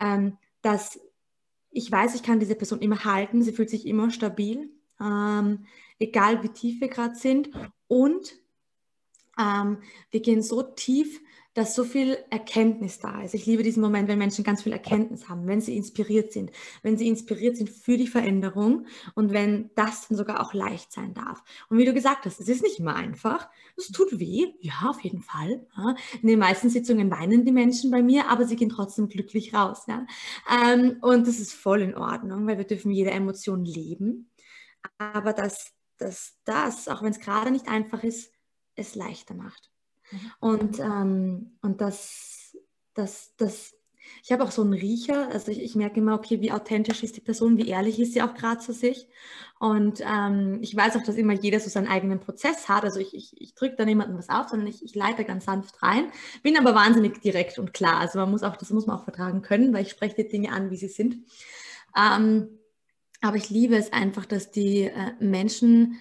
[0.00, 1.00] ähm, dass
[1.72, 5.66] ich weiß, ich kann diese Person immer halten, sie fühlt sich immer stabil, ähm,
[5.98, 7.50] egal wie tief wir gerade sind.
[7.88, 8.34] Und
[9.38, 9.78] ähm,
[10.10, 11.20] wir gehen so tief,
[11.54, 13.34] dass so viel Erkenntnis da ist.
[13.34, 16.50] Ich liebe diesen Moment, wenn Menschen ganz viel Erkenntnis haben, wenn sie inspiriert sind,
[16.82, 21.12] wenn sie inspiriert sind für die Veränderung und wenn das dann sogar auch leicht sein
[21.12, 21.42] darf.
[21.68, 23.48] Und wie du gesagt hast, es ist nicht immer einfach.
[23.76, 25.66] Es tut weh, ja, auf jeden Fall.
[26.22, 29.86] In den meisten Sitzungen weinen die Menschen bei mir, aber sie gehen trotzdem glücklich raus.
[29.88, 34.30] Ähm, und das ist voll in Ordnung, weil wir dürfen jede Emotion leben.
[34.98, 38.32] Aber dass, dass das, auch wenn es gerade nicht einfach ist,
[38.74, 39.71] es leichter macht.
[40.40, 42.56] Und, ähm, und das,
[42.94, 43.74] das, das,
[44.22, 47.16] ich habe auch so einen Riecher, also ich, ich, merke immer, okay, wie authentisch ist
[47.16, 49.08] die Person, wie ehrlich ist sie auch gerade zu sich.
[49.58, 52.84] Und ähm, ich weiß auch, dass immer jeder so seinen eigenen Prozess hat.
[52.84, 55.82] Also ich, ich, ich drücke da niemandem was auf, sondern ich, ich leite ganz sanft
[55.82, 56.10] rein,
[56.42, 58.00] bin aber wahnsinnig direkt und klar.
[58.00, 60.52] Also man muss auch, das muss man auch vertragen können, weil ich spreche die Dinge
[60.52, 61.18] an, wie sie sind.
[61.96, 62.58] Ähm,
[63.20, 65.98] aber ich liebe es einfach, dass die äh, Menschen,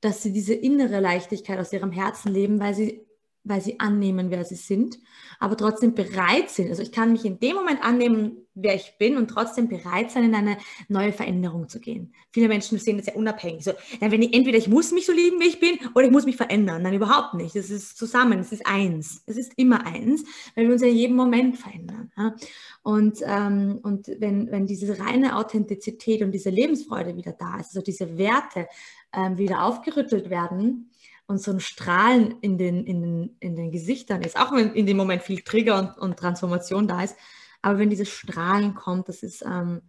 [0.00, 3.07] dass sie diese innere Leichtigkeit aus ihrem Herzen leben, weil sie
[3.48, 4.98] weil sie annehmen, wer sie sind,
[5.38, 6.68] aber trotzdem bereit sind.
[6.68, 10.24] Also ich kann mich in dem Moment annehmen, wer ich bin und trotzdem bereit sein,
[10.24, 10.58] in eine
[10.88, 12.12] neue Veränderung zu gehen.
[12.32, 13.64] Viele Menschen sehen das ja unabhängig.
[13.64, 16.10] So, ja, wenn ich, entweder ich muss mich so lieben, wie ich bin, oder ich
[16.10, 16.82] muss mich verändern.
[16.82, 17.54] Nein, überhaupt nicht.
[17.56, 19.22] Es ist zusammen, es ist eins.
[19.26, 22.10] Es ist immer eins, weil wir uns in jedem Moment verändern.
[22.16, 22.34] Ja?
[22.82, 27.80] Und, ähm, und wenn, wenn diese reine Authentizität und diese Lebensfreude wieder da ist, also
[27.80, 28.66] diese Werte
[29.12, 30.87] ähm, wieder aufgerüttelt werden,
[31.28, 34.86] und so ein Strahlen in den, in den, in den Gesichtern ist, auch wenn in
[34.86, 37.16] dem Moment viel Trigger und, und Transformation da ist.
[37.62, 39.82] Aber wenn dieses Strahlen kommt, das ist, ähm,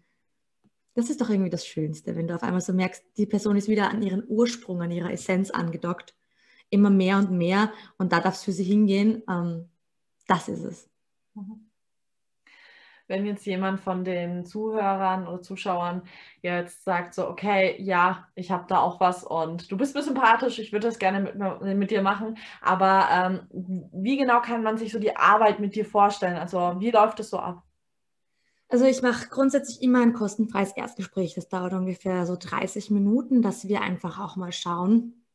[0.96, 3.70] das ist doch irgendwie das Schönste, wenn du auf einmal so merkst, die Person ist
[3.70, 6.14] wieder an ihren Ursprung, an ihrer Essenz angedockt.
[6.70, 9.24] Immer mehr und mehr und da darf es für sie hingehen.
[9.28, 9.70] Ähm,
[10.28, 10.90] das ist es.
[11.34, 11.69] Mhm
[13.10, 16.04] wenn jetzt jemand von den Zuhörern oder Zuschauern
[16.42, 20.60] jetzt sagt so, okay, ja, ich habe da auch was und du bist mir sympathisch,
[20.60, 24.92] ich würde das gerne mit, mit dir machen, aber ähm, wie genau kann man sich
[24.92, 26.38] so die Arbeit mit dir vorstellen?
[26.38, 27.64] Also wie läuft es so ab?
[28.70, 31.34] Also ich mache grundsätzlich immer ein kostenfreies Erstgespräch.
[31.34, 35.26] Das dauert ungefähr so 30 Minuten, dass wir einfach auch mal schauen,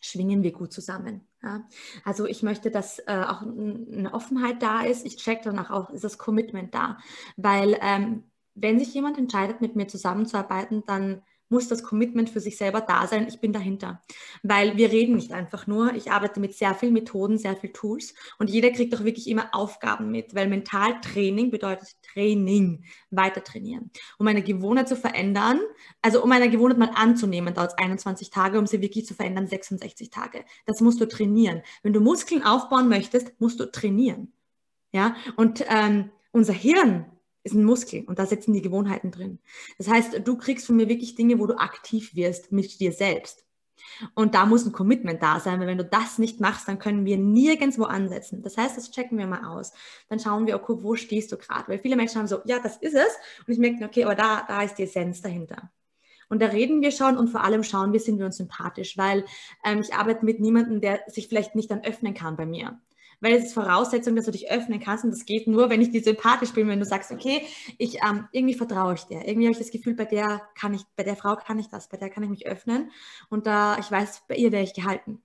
[0.00, 1.29] schwingen wir gut zusammen.
[1.42, 1.66] Ja,
[2.04, 5.06] also ich möchte, dass äh, auch eine Offenheit da ist.
[5.06, 6.98] Ich check danach auch, ist das Commitment da?
[7.36, 8.24] Weil ähm,
[8.54, 13.06] wenn sich jemand entscheidet, mit mir zusammenzuarbeiten, dann muss das Commitment für sich selber da
[13.06, 13.26] sein.
[13.28, 14.00] Ich bin dahinter.
[14.42, 15.94] Weil wir reden nicht einfach nur.
[15.94, 19.48] Ich arbeite mit sehr vielen Methoden, sehr vielen Tools und jeder kriegt auch wirklich immer
[19.52, 23.90] Aufgaben mit, weil Mentaltraining bedeutet Training, weiter trainieren.
[24.18, 25.60] Um eine Gewohnheit zu verändern,
[26.02, 29.46] also um eine Gewohnheit mal anzunehmen, dauert es 21 Tage, um sie wirklich zu verändern,
[29.46, 30.44] 66 Tage.
[30.66, 31.62] Das musst du trainieren.
[31.82, 34.32] Wenn du Muskeln aufbauen möchtest, musst du trainieren.
[34.92, 37.06] Ja, und ähm, unser Hirn
[37.42, 39.38] ist ein Muskel und da sitzen die Gewohnheiten drin.
[39.78, 43.44] Das heißt, du kriegst von mir wirklich Dinge, wo du aktiv wirst mit dir selbst.
[44.14, 47.04] Und da muss ein Commitment da sein, weil wenn du das nicht machst, dann können
[47.06, 48.42] wir nirgendwo ansetzen.
[48.42, 49.72] Das heißt, das checken wir mal aus.
[50.08, 51.68] Dann schauen wir, okay, wo stehst du gerade?
[51.68, 53.16] Weil viele Menschen haben so, ja, das ist es.
[53.46, 55.70] Und ich merke, okay, aber da, da ist die Essenz dahinter.
[56.28, 59.24] Und da reden wir schon und vor allem schauen wir, sind wir uns sympathisch, weil
[59.64, 62.78] ähm, ich arbeite mit niemandem, der sich vielleicht nicht dann öffnen kann bei mir
[63.20, 65.90] weil es ist Voraussetzung, dass du dich öffnen kannst und das geht nur, wenn ich
[65.90, 67.42] dir sympathisch bin, wenn du sagst, okay,
[67.78, 70.82] ich ähm, irgendwie vertraue ich dir, irgendwie habe ich das Gefühl, bei der kann ich,
[70.96, 72.90] bei der Frau kann ich das, bei der kann ich mich öffnen
[73.28, 75.22] und da ich weiß, bei ihr wäre ich gehalten.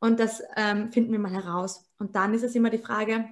[0.00, 1.88] Und das ähm, finden wir mal heraus.
[1.98, 3.26] Und dann ist es immer die Frage,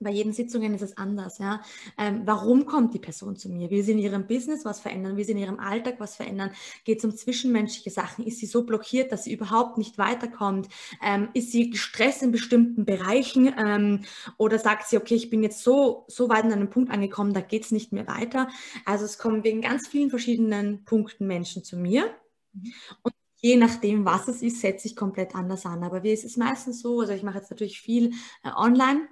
[0.00, 1.38] bei jeden Sitzungen ist es anders.
[1.38, 1.62] Ja?
[1.98, 3.70] Ähm, warum kommt die Person zu mir?
[3.70, 5.16] Will sie in ihrem Business was verändern?
[5.16, 6.50] Will sie in ihrem Alltag was verändern?
[6.84, 8.26] Geht es um zwischenmenschliche Sachen?
[8.26, 10.68] Ist sie so blockiert, dass sie überhaupt nicht weiterkommt?
[11.02, 13.54] Ähm, ist sie gestresst in bestimmten Bereichen?
[13.58, 14.00] Ähm,
[14.36, 17.40] oder sagt sie, okay, ich bin jetzt so, so weit an einem Punkt angekommen, da
[17.40, 18.48] geht es nicht mehr weiter?
[18.84, 22.10] Also es kommen wegen ganz vielen verschiedenen Punkten Menschen zu mir.
[22.52, 22.72] Mhm.
[23.02, 25.82] Und je nachdem, was es ist, setze ich komplett anders an.
[25.84, 29.06] Aber wie es ist meistens so, also ich mache jetzt natürlich viel äh, online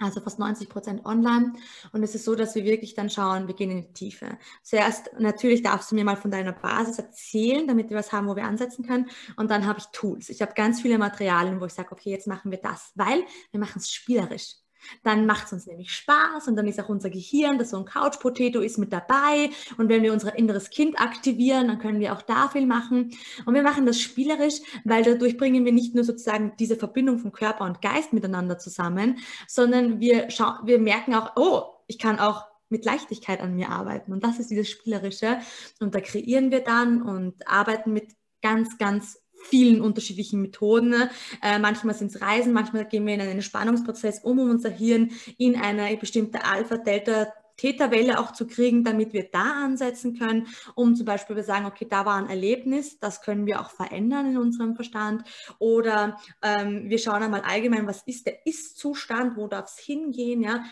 [0.00, 1.52] also fast 90 Prozent online.
[1.92, 4.38] Und es ist so, dass wir wirklich dann schauen, wir gehen in die Tiefe.
[4.62, 8.36] Zuerst, natürlich darfst du mir mal von deiner Basis erzählen, damit wir was haben, wo
[8.36, 9.10] wir ansetzen können.
[9.36, 10.28] Und dann habe ich Tools.
[10.28, 13.60] Ich habe ganz viele Materialien, wo ich sage, okay, jetzt machen wir das, weil wir
[13.60, 14.56] machen es spielerisch.
[15.02, 17.84] Dann macht es uns nämlich Spaß und dann ist auch unser Gehirn, das so ein
[17.84, 19.50] Couch-Potato ist, mit dabei.
[19.78, 23.10] Und wenn wir unser inneres Kind aktivieren, dann können wir auch da viel machen.
[23.46, 27.32] Und wir machen das spielerisch, weil dadurch bringen wir nicht nur sozusagen diese Verbindung von
[27.32, 30.28] Körper und Geist miteinander zusammen, sondern wir,
[30.64, 34.12] wir merken auch, oh, ich kann auch mit Leichtigkeit an mir arbeiten.
[34.12, 35.38] Und das ist dieses Spielerische.
[35.80, 40.94] Und da kreieren wir dann und arbeiten mit ganz, ganz vielen unterschiedlichen Methoden.
[41.42, 45.10] Äh, manchmal sind es Reisen, manchmal gehen wir in einen Spannungsprozess um, um unser Hirn
[45.38, 51.04] in eine bestimmte Alpha-Delta Täterwelle auch zu kriegen, damit wir da ansetzen können, um zum
[51.04, 54.74] Beispiel zu sagen, okay, da war ein Erlebnis, das können wir auch verändern in unserem
[54.74, 55.24] Verstand.
[55.58, 60.64] Oder ähm, wir schauen einmal allgemein, was ist der Ist-Zustand, wo darf es hingehen, ja.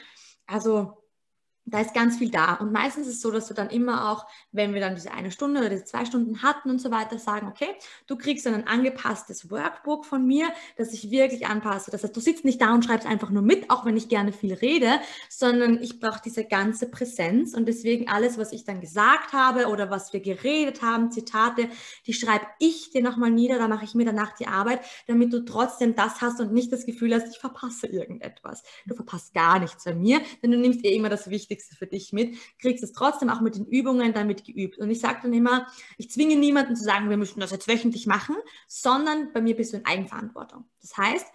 [0.46, 0.96] Also
[1.70, 2.54] da ist ganz viel da.
[2.54, 5.31] Und meistens ist es so, dass du dann immer auch, wenn wir dann diese eine
[5.31, 7.68] Stunde oder diese zwei Stunden hatten und so weiter, sagen, okay,
[8.07, 11.90] du kriegst dann ein angepasstes Workbook von mir, das ich wirklich anpasse.
[11.90, 14.33] Das heißt, du sitzt nicht da und schreibst einfach nur mit, auch wenn ich gerne
[14.33, 19.33] viel rede, sondern ich brauche diese ganze Präsenz und deswegen alles, was ich dann gesagt
[19.33, 21.68] habe oder was wir geredet haben, Zitate,
[22.07, 25.44] die schreibe ich dir nochmal nieder, da mache ich mir danach die Arbeit, damit du
[25.44, 28.62] trotzdem das hast und nicht das Gefühl hast, ich verpasse irgendetwas.
[28.87, 31.86] Du verpasst gar nichts bei mir, denn du nimmst eh immer das Wichtigste Wichtigste für
[31.86, 34.78] dich mit, kriegst es trotzdem auch mit den Übungen damit geübt.
[34.78, 35.66] Und ich sage dann immer,
[35.96, 38.36] ich zwinge niemanden zu sagen, wir müssen das jetzt wöchentlich machen,
[38.68, 40.64] sondern bei mir bist du in Eigenverantwortung.
[40.80, 41.26] Das heißt,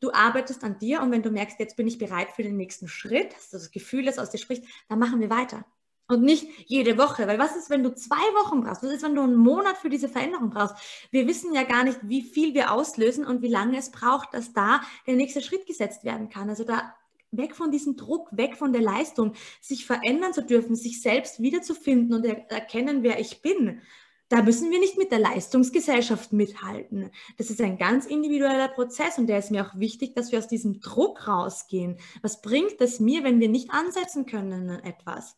[0.00, 2.88] du arbeitest an dir und wenn du merkst, jetzt bin ich bereit für den nächsten
[2.88, 5.64] Schritt, hast du das Gefühl, das aus dir spricht, dann machen wir weiter.
[6.08, 8.84] Und nicht jede Woche, weil was ist, wenn du zwei Wochen brauchst?
[8.84, 10.76] Was ist, wenn du einen Monat für diese Veränderung brauchst?
[11.10, 14.52] Wir wissen ja gar nicht, wie viel wir auslösen und wie lange es braucht, dass
[14.52, 16.48] da der nächste Schritt gesetzt werden kann.
[16.48, 16.94] Also da
[17.30, 22.14] weg von diesem Druck, weg von der Leistung, sich verändern zu dürfen, sich selbst wiederzufinden
[22.14, 23.80] und er erkennen, wer ich bin.
[24.28, 27.10] Da müssen wir nicht mit der Leistungsgesellschaft mithalten.
[27.38, 30.48] Das ist ein ganz individueller Prozess und der ist mir auch wichtig, dass wir aus
[30.48, 31.98] diesem Druck rausgehen.
[32.22, 35.36] Was bringt es mir, wenn wir nicht ansetzen können in etwas?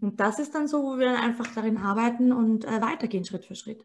[0.00, 3.44] Und das ist dann so, wo wir dann einfach darin arbeiten und äh, weitergehen Schritt
[3.44, 3.84] für Schritt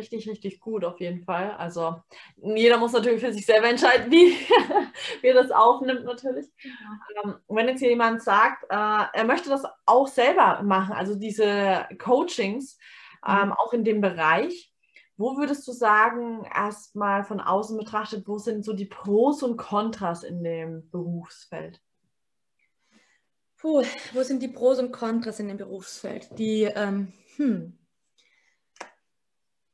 [0.00, 1.52] richtig, richtig gut auf jeden Fall.
[1.52, 1.96] Also
[2.42, 4.32] jeder muss natürlich für sich selber entscheiden, wie,
[5.22, 6.46] wie er das aufnimmt natürlich.
[6.62, 7.22] Ja.
[7.24, 8.74] Ähm, wenn jetzt hier jemand sagt, äh,
[9.12, 12.78] er möchte das auch selber machen, also diese Coachings,
[13.26, 13.52] ähm, mhm.
[13.52, 14.72] auch in dem Bereich,
[15.18, 20.24] wo würdest du sagen, erstmal von außen betrachtet, wo sind so die Pros und Kontras
[20.24, 21.78] in dem Berufsfeld?
[23.58, 23.84] Puh,
[24.14, 26.30] wo sind die Pros und Kontras in dem Berufsfeld?
[26.38, 27.78] Die, ähm, hm,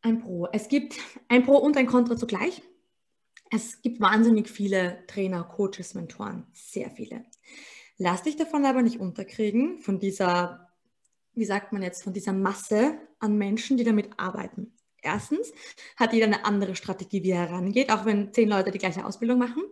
[0.06, 0.48] ein Pro.
[0.52, 0.96] Es gibt
[1.28, 2.62] ein Pro und ein Contra zugleich.
[3.50, 7.24] Es gibt wahnsinnig viele Trainer, Coaches, Mentoren, sehr viele.
[7.96, 10.68] Lass dich davon aber nicht unterkriegen, von dieser,
[11.34, 14.72] wie sagt man jetzt, von dieser Masse an Menschen, die damit arbeiten.
[15.00, 15.52] Erstens
[15.96, 19.38] hat jeder eine andere Strategie, wie er herangeht, auch wenn zehn Leute die gleiche Ausbildung
[19.38, 19.62] machen,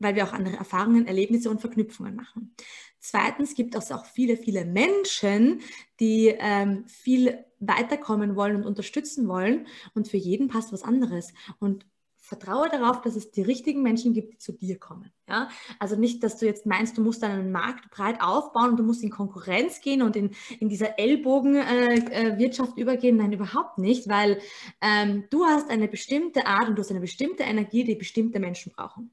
[0.00, 2.54] weil wir auch andere Erfahrungen, Erlebnisse und Verknüpfungen machen.
[2.98, 5.60] Zweitens gibt es auch viele, viele Menschen,
[6.00, 9.66] die ähm, viel weiterkommen wollen und unterstützen wollen.
[9.94, 11.32] Und für jeden passt was anderes.
[11.58, 11.86] Und
[12.26, 15.12] vertraue darauf, dass es die richtigen Menschen gibt, die zu dir kommen.
[15.28, 15.48] Ja?
[15.78, 19.04] Also nicht, dass du jetzt meinst, du musst deinen Markt breit aufbauen und du musst
[19.04, 23.16] in Konkurrenz gehen und in, in dieser Ellbogenwirtschaft äh, äh, übergehen.
[23.16, 24.40] Nein, überhaupt nicht, weil
[24.80, 28.72] ähm, du hast eine bestimmte Art und du hast eine bestimmte Energie, die bestimmte Menschen
[28.72, 29.12] brauchen.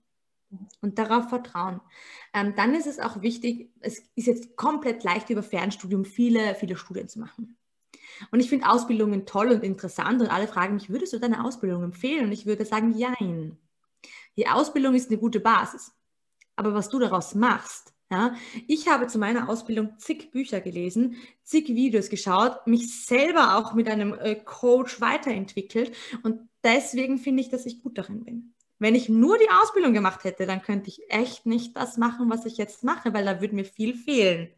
[0.81, 1.81] Und darauf vertrauen.
[2.33, 6.77] Ähm, dann ist es auch wichtig, es ist jetzt komplett leicht über Fernstudium viele, viele
[6.77, 7.57] Studien zu machen.
[8.31, 11.83] Und ich finde Ausbildungen toll und interessant und alle fragen mich, würdest du deine Ausbildung
[11.83, 12.25] empfehlen?
[12.25, 13.57] Und ich würde sagen, jein.
[14.37, 15.91] Die Ausbildung ist eine gute Basis.
[16.55, 18.35] Aber was du daraus machst, ja,
[18.67, 23.87] ich habe zu meiner Ausbildung zig Bücher gelesen, zig Videos geschaut, mich selber auch mit
[23.87, 28.52] einem äh, Coach weiterentwickelt und deswegen finde ich, dass ich gut darin bin.
[28.83, 32.45] Wenn ich nur die Ausbildung gemacht hätte, dann könnte ich echt nicht das machen, was
[32.45, 34.49] ich jetzt mache, weil da würde mir viel fehlen.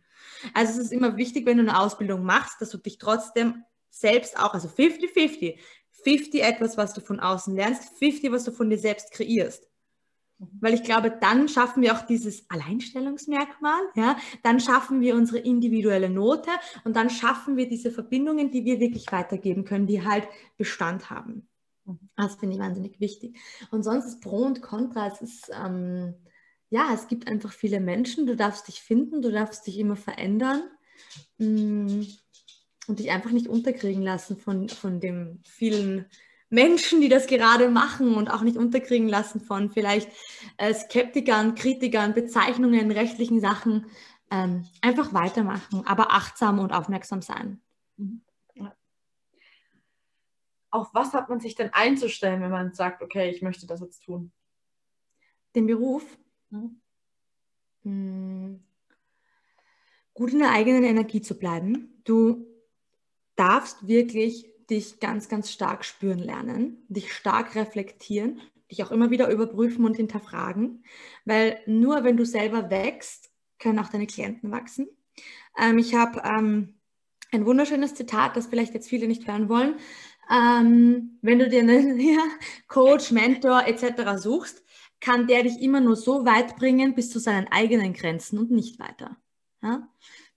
[0.55, 4.39] Also es ist immer wichtig, wenn du eine Ausbildung machst, dass du dich trotzdem selbst
[4.39, 5.59] auch, also 50-50,
[5.91, 9.69] 50 etwas, was du von außen lernst, 50, was du von dir selbst kreierst.
[10.39, 16.09] Weil ich glaube, dann schaffen wir auch dieses Alleinstellungsmerkmal, ja, dann schaffen wir unsere individuelle
[16.09, 16.49] Note
[16.83, 21.47] und dann schaffen wir diese Verbindungen, die wir wirklich weitergeben können, die halt Bestand haben.
[22.15, 23.37] Das finde ich wahnsinnig wichtig.
[23.71, 26.15] Und sonst ist Pro und Contra, es ist, ähm,
[26.69, 30.63] ja, es gibt einfach viele Menschen, du darfst dich finden, du darfst dich immer verändern.
[31.37, 32.03] Mm,
[32.87, 36.05] und dich einfach nicht unterkriegen lassen von, von dem vielen
[36.49, 40.09] Menschen, die das gerade machen und auch nicht unterkriegen lassen von vielleicht
[40.57, 43.87] äh, Skeptikern, Kritikern, Bezeichnungen, rechtlichen Sachen.
[44.31, 47.61] Ähm, einfach weitermachen, aber achtsam und aufmerksam sein.
[47.97, 48.21] Mhm.
[50.75, 54.03] Auf was hat man sich denn einzustellen, wenn man sagt, okay, ich möchte das jetzt
[54.03, 54.33] tun?
[55.55, 56.03] Den Beruf?
[56.49, 56.81] Mhm.
[57.83, 58.59] Hm.
[60.13, 62.01] Gut in der eigenen Energie zu bleiben.
[62.03, 62.45] Du
[63.37, 69.31] darfst wirklich dich ganz, ganz stark spüren lernen, dich stark reflektieren, dich auch immer wieder
[69.31, 70.83] überprüfen und hinterfragen,
[71.23, 74.89] weil nur wenn du selber wächst, können auch deine Klienten wachsen.
[75.57, 76.75] Ähm, ich habe ähm,
[77.31, 79.75] ein wunderschönes Zitat, das vielleicht jetzt viele nicht hören wollen.
[80.31, 82.23] Ähm, wenn du dir einen ja,
[82.67, 84.17] Coach, Mentor etc.
[84.17, 84.63] suchst,
[84.99, 88.79] kann der dich immer nur so weit bringen bis zu seinen eigenen Grenzen und nicht
[88.79, 89.17] weiter.
[89.61, 89.87] Ja?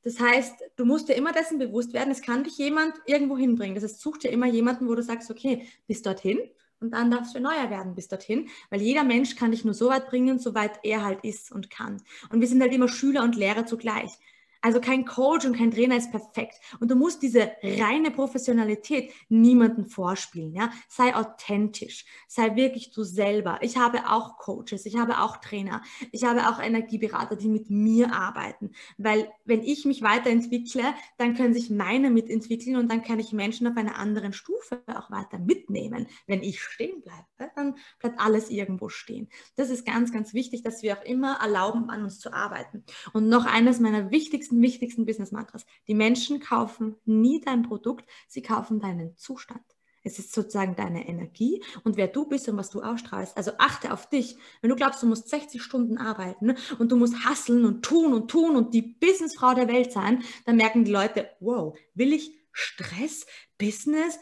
[0.02, 3.74] Das heißt, du musst dir immer dessen bewusst werden, es kann dich jemand irgendwo hinbringen.
[3.74, 6.38] Das heißt, such dir immer jemanden, wo du sagst, okay, bis dorthin
[6.80, 9.88] und dann darfst du neuer werden bis dorthin, weil jeder Mensch kann dich nur so
[9.88, 12.00] weit bringen, soweit er halt ist und kann.
[12.30, 14.12] Und wir sind halt immer Schüler und Lehrer zugleich.
[14.60, 16.56] Also kein Coach und kein Trainer ist perfekt.
[16.80, 20.54] Und du musst diese reine Professionalität niemandem vorspielen.
[20.54, 20.70] Ja?
[20.88, 22.04] Sei authentisch.
[22.26, 23.58] Sei wirklich du selber.
[23.62, 28.12] Ich habe auch Coaches, ich habe auch Trainer, ich habe auch Energieberater, die mit mir
[28.12, 28.72] arbeiten.
[28.96, 30.82] Weil wenn ich mich weiterentwickle,
[31.16, 35.10] dann können sich meine mitentwickeln und dann kann ich Menschen auf einer anderen Stufe auch
[35.10, 36.06] weiter mitnehmen.
[36.26, 39.28] Wenn ich stehen bleibe, dann bleibt alles irgendwo stehen.
[39.56, 42.84] Das ist ganz, ganz wichtig, dass wir auch immer erlauben, an uns zu arbeiten.
[43.12, 45.66] Und noch eines meiner wichtigsten wichtigsten, wichtigsten Business-Mantras.
[45.86, 49.62] Die Menschen kaufen nie dein Produkt, sie kaufen deinen Zustand.
[50.04, 53.36] Es ist sozusagen deine Energie und wer du bist und was du ausstrahlst.
[53.36, 54.36] Also achte auf dich.
[54.62, 58.30] Wenn du glaubst, du musst 60 Stunden arbeiten und du musst hasseln und tun und
[58.30, 63.26] tun und die Businessfrau der Welt sein, dann merken die Leute, wow, will ich Stress,
[63.58, 64.18] Business,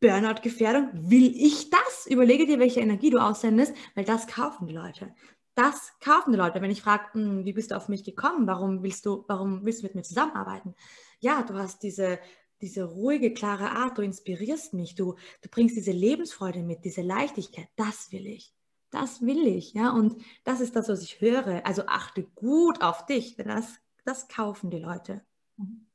[0.00, 0.88] Burnout-Gefährdung?
[0.94, 2.06] Will ich das?
[2.08, 5.14] Überlege dir, welche Energie du aussendest, weil das kaufen die Leute
[5.60, 6.62] das kaufen die Leute.
[6.62, 8.46] Wenn ich frage, hm, wie bist du auf mich gekommen?
[8.46, 10.74] Warum willst du, warum willst du mit mir zusammenarbeiten?
[11.20, 12.18] Ja, du hast diese,
[12.62, 17.68] diese ruhige, klare Art, du inspirierst mich, du, du bringst diese Lebensfreude mit, diese Leichtigkeit.
[17.76, 18.54] Das will ich.
[18.90, 19.90] Das will ich, ja.
[19.92, 21.64] Und das ist das, was ich höre.
[21.66, 23.66] Also achte gut auf dich, denn das,
[24.04, 25.22] das kaufen die Leute.
[25.58, 25.89] Mhm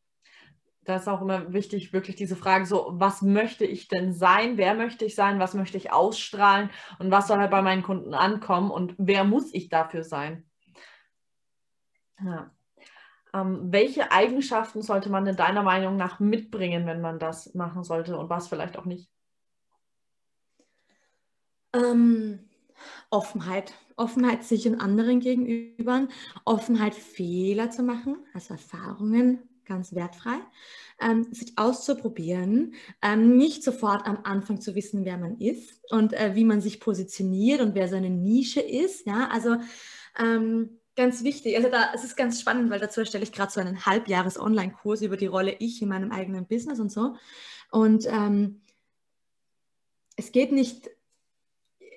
[0.86, 4.58] da ist auch immer wichtig, wirklich diese Frage so, was möchte ich denn sein?
[4.58, 5.40] Wer möchte ich sein?
[5.40, 6.70] Was möchte ich ausstrahlen?
[7.00, 8.70] Und was soll halt bei meinen Kunden ankommen?
[8.70, 10.46] Und wer muss ich dafür sein?
[12.24, 12.52] Ja.
[13.34, 18.16] Ähm, welche Eigenschaften sollte man in deiner Meinung nach mitbringen, wenn man das machen sollte
[18.16, 19.10] und was vielleicht auch nicht?
[21.74, 22.48] Ähm,
[23.10, 23.74] Offenheit.
[23.98, 26.08] Offenheit sich und anderen gegenüber.
[26.46, 30.38] Offenheit, Fehler zu machen, also Erfahrungen ganz wertfrei,
[31.00, 36.36] ähm, sich auszuprobieren, ähm, nicht sofort am Anfang zu wissen, wer man ist und äh,
[36.36, 39.06] wie man sich positioniert und wer seine Nische ist.
[39.06, 39.58] Ja, also
[40.18, 41.56] ähm, ganz wichtig.
[41.58, 45.18] Also da, es ist ganz spannend, weil dazu erstelle ich gerade so einen Halbjahres-Online-Kurs über
[45.18, 47.16] die Rolle ich in meinem eigenen Business und so.
[47.72, 48.62] Und ähm,
[50.16, 50.90] es geht nicht,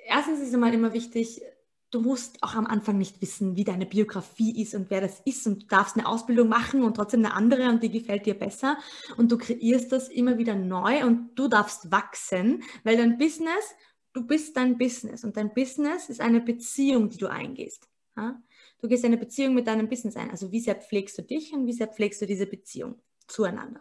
[0.07, 1.43] erstens ist es immer wichtig,
[1.91, 5.47] du musst auch am Anfang nicht wissen, wie deine Biografie ist und wer das ist
[5.47, 8.79] und du darfst eine Ausbildung machen und trotzdem eine andere und die gefällt dir besser
[9.17, 13.75] und du kreierst das immer wieder neu und du darfst wachsen, weil dein Business,
[14.13, 17.89] du bist dein Business und dein Business ist eine Beziehung, die du eingehst.
[18.81, 20.31] Du gehst eine Beziehung mit deinem Business ein.
[20.31, 23.81] Also wie sehr pflegst du dich und wie sehr pflegst du diese Beziehung zueinander.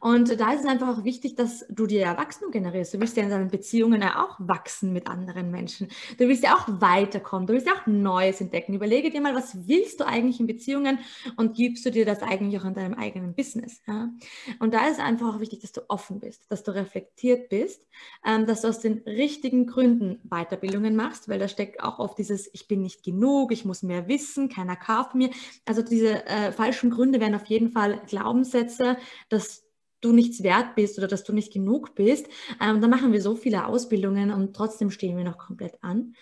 [0.00, 2.94] Und da ist es einfach auch wichtig, dass du dir Erwachsene generierst.
[2.94, 5.88] Du willst ja in deinen Beziehungen ja auch wachsen mit anderen Menschen.
[6.18, 7.46] Du willst ja auch weiterkommen.
[7.46, 8.74] Du willst ja auch Neues entdecken.
[8.74, 10.98] Überlege dir mal, was willst du eigentlich in Beziehungen
[11.36, 13.80] und gibst du dir das eigentlich auch in deinem eigenen Business.
[13.86, 14.10] Ja?
[14.58, 17.86] Und da ist es einfach auch wichtig, dass du offen bist, dass du reflektiert bist,
[18.24, 22.50] ähm, dass du aus den richtigen Gründen Weiterbildungen machst, weil da steckt auch oft dieses,
[22.52, 25.30] ich bin nicht genug, ich muss mehr wissen, keiner kauft mir.
[25.64, 28.96] Also diese äh, falschen Gründe wären auf jeden Fall Glaubenssätze,
[29.28, 29.64] dass
[30.04, 32.26] du nichts wert bist oder dass du nicht genug bist.
[32.60, 36.14] Ähm, dann machen wir so viele Ausbildungen und trotzdem stehen wir noch komplett an.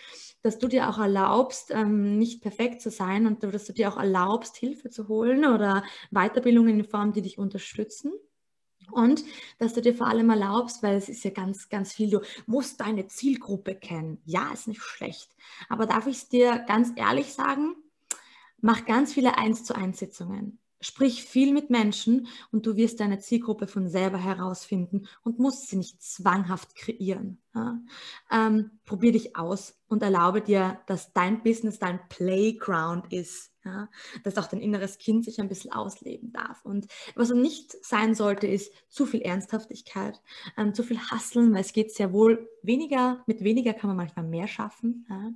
[0.43, 3.97] Dass du dir auch erlaubst, ähm, nicht perfekt zu sein und dass du dir auch
[3.97, 8.13] erlaubst, Hilfe zu holen oder Weiterbildungen in Form, die dich unterstützen.
[8.91, 9.25] Und
[9.59, 12.81] dass du dir vor allem erlaubst, weil es ist ja ganz, ganz viel, du musst
[12.81, 14.21] deine Zielgruppe kennen.
[14.25, 15.31] Ja, ist nicht schlecht.
[15.69, 17.75] Aber darf ich es dir ganz ehrlich sagen?
[18.61, 20.62] Mach ganz viele Eins zu eins Sitzungen.
[20.83, 25.77] Sprich viel mit Menschen und du wirst deine Zielgruppe von selber herausfinden und musst sie
[25.77, 27.39] nicht zwanghaft kreieren.
[27.55, 27.81] Ja?
[28.31, 33.53] Ähm, probier dich aus und erlaube dir, dass dein Business dein Playground ist.
[33.65, 33.89] Ja?
[34.25, 36.65] Dass auch dein inneres Kind sich ein bisschen ausleben darf.
[36.65, 40.21] Und was nicht sein sollte, ist zu viel Ernsthaftigkeit,
[40.57, 44.27] ähm, zu viel Hasseln, weil es geht sehr wohl weniger, mit weniger kann man manchmal
[44.27, 45.07] mehr schaffen.
[45.09, 45.33] Ja?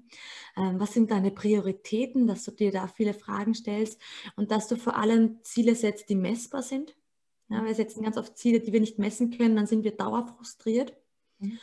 [0.57, 4.01] Ähm, was sind deine Prioritäten, dass du dir da viele Fragen stellst
[4.37, 6.97] und dass du vor allem Ziele setzt, die messbar sind.
[7.49, 10.97] Ja, wir setzen ganz oft Ziele, die wir nicht messen können, dann sind wir dauerfrustriert.
[11.39, 11.59] Mhm.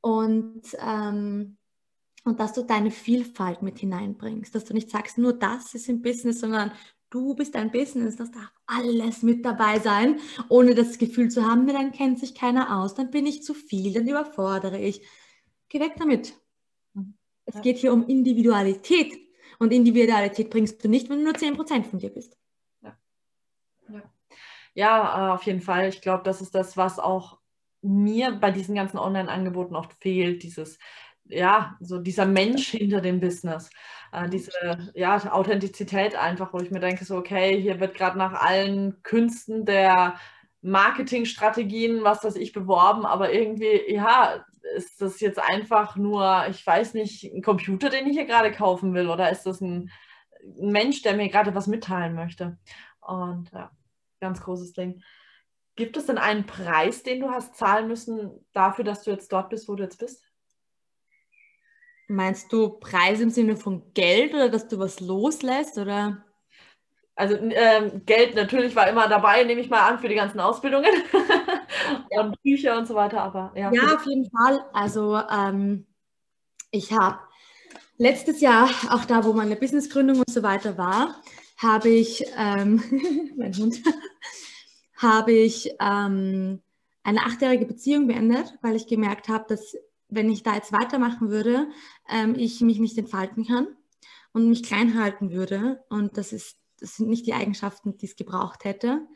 [0.00, 1.56] Und, ähm,
[2.24, 6.02] und dass du deine Vielfalt mit hineinbringst, dass du nicht sagst, nur das ist im
[6.02, 6.72] Business, sondern
[7.10, 11.66] du bist ein Business, das darf alles mit dabei sein, ohne das Gefühl zu haben,
[11.66, 15.02] dann kennt sich keiner aus, dann bin ich zu viel, dann überfordere ich.
[15.68, 16.34] Geh weg damit.
[17.46, 19.18] Es geht hier um Individualität.
[19.58, 22.36] Und Individualität bringst du nicht, wenn du nur 10% von dir bist.
[22.82, 22.96] Ja,
[23.88, 24.02] ja.
[24.74, 25.88] ja auf jeden Fall.
[25.88, 27.37] Ich glaube, das ist das, was auch
[27.88, 30.78] mir bei diesen ganzen Online-Angeboten oft fehlt, dieses,
[31.24, 33.70] ja, so dieser Mensch hinter dem Business,
[34.12, 34.50] äh, diese
[34.94, 39.64] ja, Authentizität einfach, wo ich mir denke, so, okay, hier wird gerade nach allen Künsten
[39.64, 40.16] der
[40.60, 44.44] Marketingstrategien, was das ich beworben, aber irgendwie, ja,
[44.76, 48.92] ist das jetzt einfach nur, ich weiß nicht, ein Computer, den ich hier gerade kaufen
[48.94, 49.90] will, oder ist das ein,
[50.42, 52.58] ein Mensch, der mir gerade was mitteilen möchte?
[53.00, 53.70] Und ja,
[54.20, 55.02] ganz großes Ding.
[55.78, 59.48] Gibt es denn einen Preis, den du hast zahlen müssen dafür, dass du jetzt dort
[59.48, 60.24] bist, wo du jetzt bist?
[62.08, 66.24] Meinst du Preis im Sinne von Geld oder dass du was loslässt oder?
[67.14, 70.90] Also ähm, Geld natürlich war immer dabei, nehme ich mal an, für die ganzen Ausbildungen
[72.10, 72.22] ja.
[72.22, 73.22] und Bücher und so weiter.
[73.22, 74.58] Aber ja, ja auf jeden Fall.
[74.72, 75.86] Also ähm,
[76.72, 77.20] ich habe
[77.98, 81.22] letztes Jahr, auch da, wo meine Businessgründung und so weiter war,
[81.56, 82.82] habe ich, ähm,
[83.36, 83.80] mein Hund,
[84.98, 86.60] habe ich ähm,
[87.02, 89.76] eine achtjährige Beziehung beendet, weil ich gemerkt habe, dass
[90.10, 91.68] wenn ich da jetzt weitermachen würde,
[92.10, 93.68] ähm, ich mich nicht entfalten kann
[94.32, 95.84] und mich klein halten würde.
[95.88, 99.06] Und das ist das sind nicht die Eigenschaften, die es gebraucht hätte.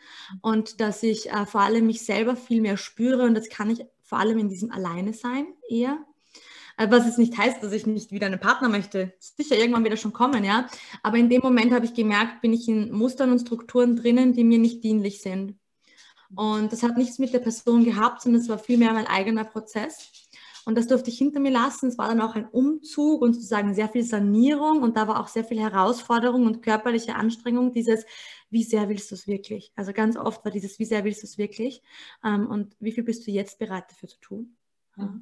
[0.40, 3.84] Und dass ich äh, vor allem mich selber viel mehr spüre und das kann ich
[4.02, 6.04] vor allem in diesem Alleine sein eher.
[6.76, 9.14] Äh, was es nicht heißt, dass ich nicht wieder einen Partner möchte.
[9.18, 10.66] Sicher irgendwann wieder schon kommen, ja.
[11.02, 14.44] Aber in dem Moment habe ich gemerkt, bin ich in Mustern und Strukturen drinnen, die
[14.44, 15.56] mir nicht dienlich sind.
[16.34, 20.10] Und das hat nichts mit der Person gehabt, sondern es war vielmehr mein eigener Prozess.
[20.64, 21.88] Und das durfte ich hinter mir lassen.
[21.88, 25.28] Es war dann auch ein Umzug und sozusagen sehr viel Sanierung und da war auch
[25.28, 27.72] sehr viel Herausforderung und körperliche Anstrengung.
[27.72, 28.04] Dieses,
[28.50, 29.72] wie sehr willst du es wirklich?
[29.74, 31.82] Also ganz oft war dieses, wie sehr willst du es wirklich?
[32.24, 34.56] Ähm, und wie viel bist du jetzt bereit dafür zu tun?
[34.96, 35.20] Ja.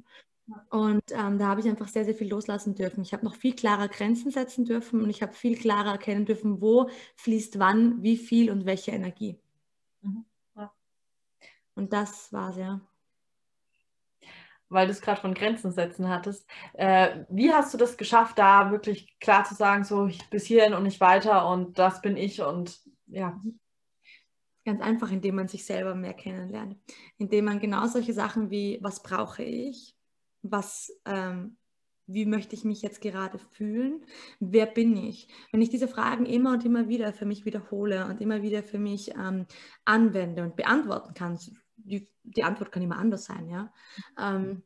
[0.69, 3.01] Und ähm, da habe ich einfach sehr, sehr viel loslassen dürfen.
[3.01, 6.61] Ich habe noch viel klarer Grenzen setzen dürfen und ich habe viel klarer erkennen dürfen,
[6.61, 9.40] wo fließt wann, wie viel und welche Energie.
[11.81, 12.79] Und das war sehr.
[14.69, 16.47] Weil du es gerade von Grenzen setzen hattest.
[16.73, 20.83] Äh, wie hast du das geschafft, da wirklich klar zu sagen, so bis hierhin und
[20.83, 23.41] nicht weiter und das bin ich und ja.
[24.63, 26.77] Ganz einfach, indem man sich selber mehr kennenlernt.
[27.17, 29.95] Indem man genau solche Sachen wie, was brauche ich?
[30.43, 31.57] Was, ähm,
[32.05, 34.05] wie möchte ich mich jetzt gerade fühlen?
[34.39, 35.29] Wer bin ich?
[35.51, 38.79] Wenn ich diese Fragen immer und immer wieder für mich wiederhole und immer wieder für
[38.79, 39.45] mich ähm,
[39.85, 41.39] anwende und beantworten kann,
[41.83, 43.71] die, die, Antwort kann immer anders sein, ja.
[44.17, 44.63] Ähm,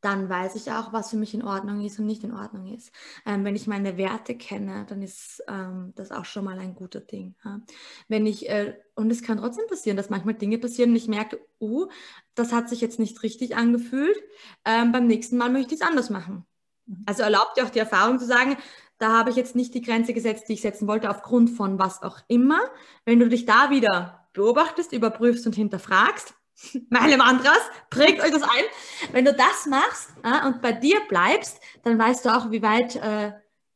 [0.00, 2.92] dann weiß ich auch, was für mich in Ordnung ist und nicht in Ordnung ist.
[3.26, 7.00] Ähm, wenn ich meine Werte kenne, dann ist ähm, das auch schon mal ein guter
[7.00, 7.34] Ding.
[7.44, 7.60] Ja?
[8.06, 11.40] Wenn ich, äh, und es kann trotzdem passieren, dass manchmal Dinge passieren und ich merke,
[11.60, 11.88] uh,
[12.36, 14.16] das hat sich jetzt nicht richtig angefühlt,
[14.64, 16.46] ähm, beim nächsten Mal möchte ich es anders machen.
[16.86, 17.02] Mhm.
[17.06, 18.56] Also erlaubt dir auch die Erfahrung zu sagen,
[18.98, 22.02] da habe ich jetzt nicht die Grenze gesetzt, die ich setzen wollte, aufgrund von was
[22.02, 22.60] auch immer.
[23.04, 26.34] Wenn du dich da wieder beobachtest, überprüfst und hinterfragst,
[26.90, 27.60] meine Mantras,
[27.90, 28.64] prägt euch das ein.
[29.12, 32.96] Wenn du das machst äh, und bei dir bleibst, dann weißt du auch, wie weit
[32.96, 33.32] äh,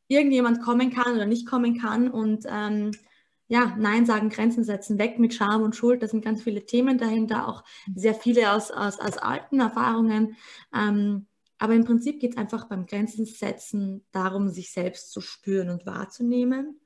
[0.09, 2.11] irgendjemand kommen kann oder nicht kommen kann.
[2.11, 2.93] Und ähm,
[3.49, 6.03] ja, Nein sagen, Grenzen setzen, weg mit Scham und Schuld.
[6.03, 10.37] Da sind ganz viele Themen dahinter, auch sehr viele aus, aus, aus alten Erfahrungen.
[10.75, 11.27] Ähm,
[11.59, 15.87] aber im Prinzip geht es einfach beim Grenzen setzen darum, sich selbst zu spüren und
[15.87, 16.81] wahrzunehmen.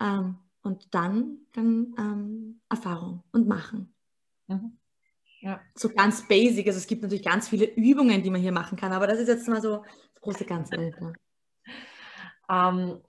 [0.00, 0.36] Ähm,
[0.66, 3.94] und dann, dann ähm, Erfahrung und machen.
[4.48, 4.76] Mhm.
[5.40, 5.60] Ja.
[5.74, 6.66] So ganz basic.
[6.66, 9.28] Also es gibt natürlich ganz viele Übungen, die man hier machen kann, aber das ist
[9.28, 10.76] jetzt mal so das große Ganze.
[12.48, 13.00] ähm,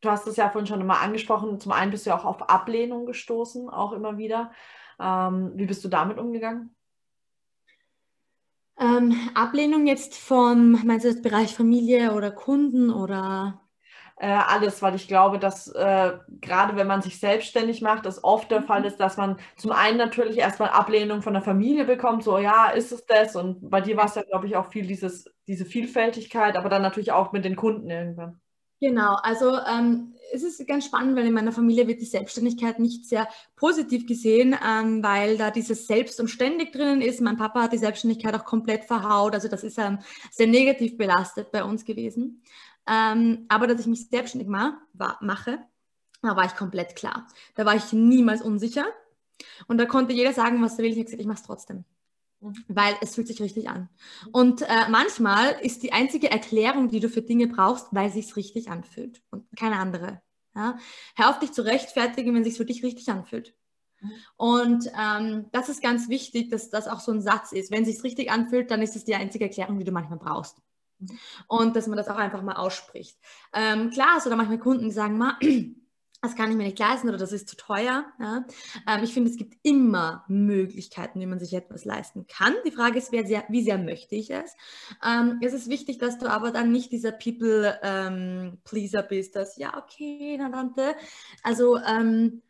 [0.00, 1.58] du hast es ja vorhin schon immer angesprochen.
[1.60, 4.52] Zum einen bist du ja auch auf Ablehnung gestoßen, auch immer wieder.
[5.00, 6.74] Ähm, wie bist du damit umgegangen?
[8.78, 13.61] Ähm, Ablehnung jetzt vom, meinst du das Bereich Familie oder Kunden oder?
[14.16, 18.50] Äh, alles, weil ich glaube, dass äh, gerade wenn man sich selbstständig macht, es oft
[18.50, 22.38] der Fall ist, dass man zum einen natürlich erstmal Ablehnung von der Familie bekommt, so
[22.38, 23.36] ja, ist es das?
[23.36, 26.82] Und bei dir war es ja, glaube ich, auch viel dieses, diese Vielfältigkeit, aber dann
[26.82, 28.40] natürlich auch mit den Kunden irgendwann.
[28.82, 33.06] Genau, also ähm, es ist ganz spannend, weil in meiner Familie wird die Selbstständigkeit nicht
[33.06, 37.20] sehr positiv gesehen, ähm, weil da dieses Selbst und ständig drinnen ist.
[37.20, 40.00] Mein Papa hat die Selbstständigkeit auch komplett verhaut, also das ist ähm,
[40.32, 42.42] sehr negativ belastet bei uns gewesen.
[42.86, 45.58] Ähm, aber dass ich mich selbstständig ma war, mache,
[46.22, 47.26] da war ich komplett klar.
[47.54, 48.86] Da war ich niemals unsicher
[49.66, 50.90] und da konnte jeder sagen, was er will.
[50.90, 51.84] Ich habe gesagt, ich mache es trotzdem.
[52.40, 52.54] Mhm.
[52.68, 53.88] Weil es fühlt sich richtig an.
[54.32, 58.36] Und äh, manchmal ist die einzige Erklärung, die du für Dinge brauchst, weil es sich
[58.36, 60.20] richtig anfühlt und keine andere.
[60.54, 60.78] Ja?
[61.14, 63.54] Hör auf dich zu rechtfertigen, wenn es sich für dich richtig anfühlt.
[64.00, 64.12] Mhm.
[64.36, 67.70] Und ähm, das ist ganz wichtig, dass das auch so ein Satz ist.
[67.70, 70.58] Wenn es sich richtig anfühlt, dann ist es die einzige Erklärung, die du manchmal brauchst.
[71.48, 73.18] Und dass man das auch einfach mal ausspricht.
[73.52, 75.38] Ähm, klar, so da manchmal Kunden, die sagen, ma,
[76.22, 78.06] das kann ich mir nicht leisten oder das ist zu teuer.
[78.20, 78.44] Ja.
[78.88, 82.54] Ähm, ich finde, es gibt immer Möglichkeiten, wie man sich etwas leisten kann.
[82.64, 84.54] Die Frage ist, sehr, wie sehr möchte ich es?
[85.04, 89.76] Ähm, es ist wichtig, dass du aber dann nicht dieser People-Pleaser ähm, bist, dass, ja,
[89.76, 90.94] okay, na Tante.
[91.42, 92.42] Also, ähm,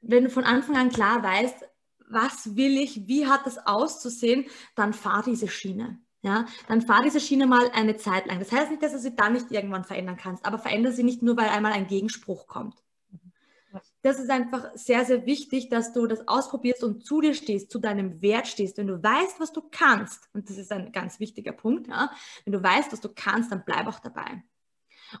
[0.00, 1.64] wenn du von Anfang an klar weißt,
[2.08, 6.00] was will ich, wie hat das auszusehen, dann fahr diese Schiene.
[6.26, 8.40] Ja, dann fahr diese Schiene mal eine Zeit lang.
[8.40, 11.22] Das heißt nicht, dass du sie dann nicht irgendwann verändern kannst, aber verändere sie nicht
[11.22, 12.74] nur, weil einmal ein Gegenspruch kommt
[14.02, 17.78] das ist einfach sehr, sehr wichtig, dass du das ausprobierst und zu dir stehst, zu
[17.78, 18.78] deinem Wert stehst.
[18.78, 22.10] Wenn du weißt, was du kannst, und das ist ein ganz wichtiger Punkt, ja,
[22.44, 24.44] wenn du weißt, was du kannst, dann bleib auch dabei.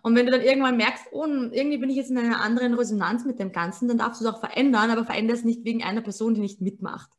[0.02, 3.24] Und wenn du dann irgendwann merkst, oh, irgendwie bin ich jetzt in einer anderen Resonanz
[3.24, 6.00] mit dem Ganzen, dann darfst du es auch verändern, aber veränder es nicht wegen einer
[6.00, 7.10] Person, die nicht mitmacht.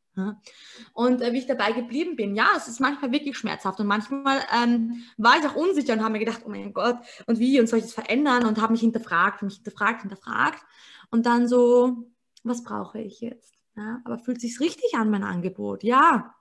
[0.94, 4.40] Und äh, wie ich dabei geblieben bin, ja, es ist manchmal wirklich schmerzhaft und manchmal
[4.56, 6.98] ähm, war ich auch unsicher und habe mir gedacht, oh mein Gott,
[7.28, 10.64] und wie und soll ich das verändern und habe mich hinterfragt, mich hinterfragt, hinterfragt
[11.12, 12.10] und dann so,
[12.44, 13.54] was brauche ich jetzt?
[13.76, 15.84] Ja, aber fühlt sich richtig an, mein Angebot?
[15.84, 16.34] Ja.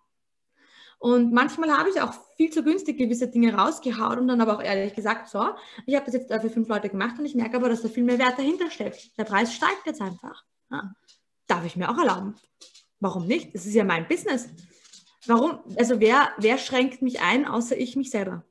[0.99, 4.63] Und manchmal habe ich auch viel zu günstig gewisse Dinge rausgehauen und dann aber auch
[4.63, 5.51] ehrlich gesagt, so,
[5.85, 8.05] ich habe das jetzt für fünf Leute gemacht und ich merke aber, dass da viel
[8.05, 9.17] mehr Wert dahinter steckt.
[9.19, 10.45] Der Preis steigt jetzt einfach.
[10.71, 10.95] Ja.
[11.47, 12.35] Darf ich mir auch erlauben.
[13.07, 13.55] Warum nicht?
[13.55, 14.49] Das ist ja mein Business.
[15.27, 15.61] Warum?
[15.77, 18.45] Also wer, wer schränkt mich ein, außer ich mich selber?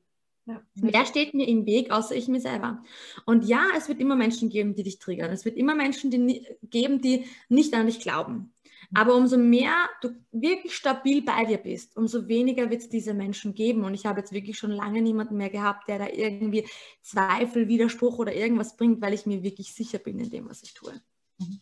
[0.46, 0.62] Ja.
[0.76, 2.82] Wer steht mir im Weg, außer ich mir selber?
[3.26, 5.30] Und ja, es wird immer Menschen geben, die dich triggern.
[5.30, 8.54] Es wird immer Menschen die, geben, die nicht an dich glauben.
[8.94, 13.56] Aber umso mehr du wirklich stabil bei dir bist, umso weniger wird es diese Menschen
[13.56, 13.84] geben.
[13.84, 16.66] Und ich habe jetzt wirklich schon lange niemanden mehr gehabt, der da irgendwie
[17.02, 20.74] Zweifel, Widerspruch oder irgendwas bringt, weil ich mir wirklich sicher bin in dem, was ich
[20.74, 20.94] tue.
[21.40, 21.60] Mhm.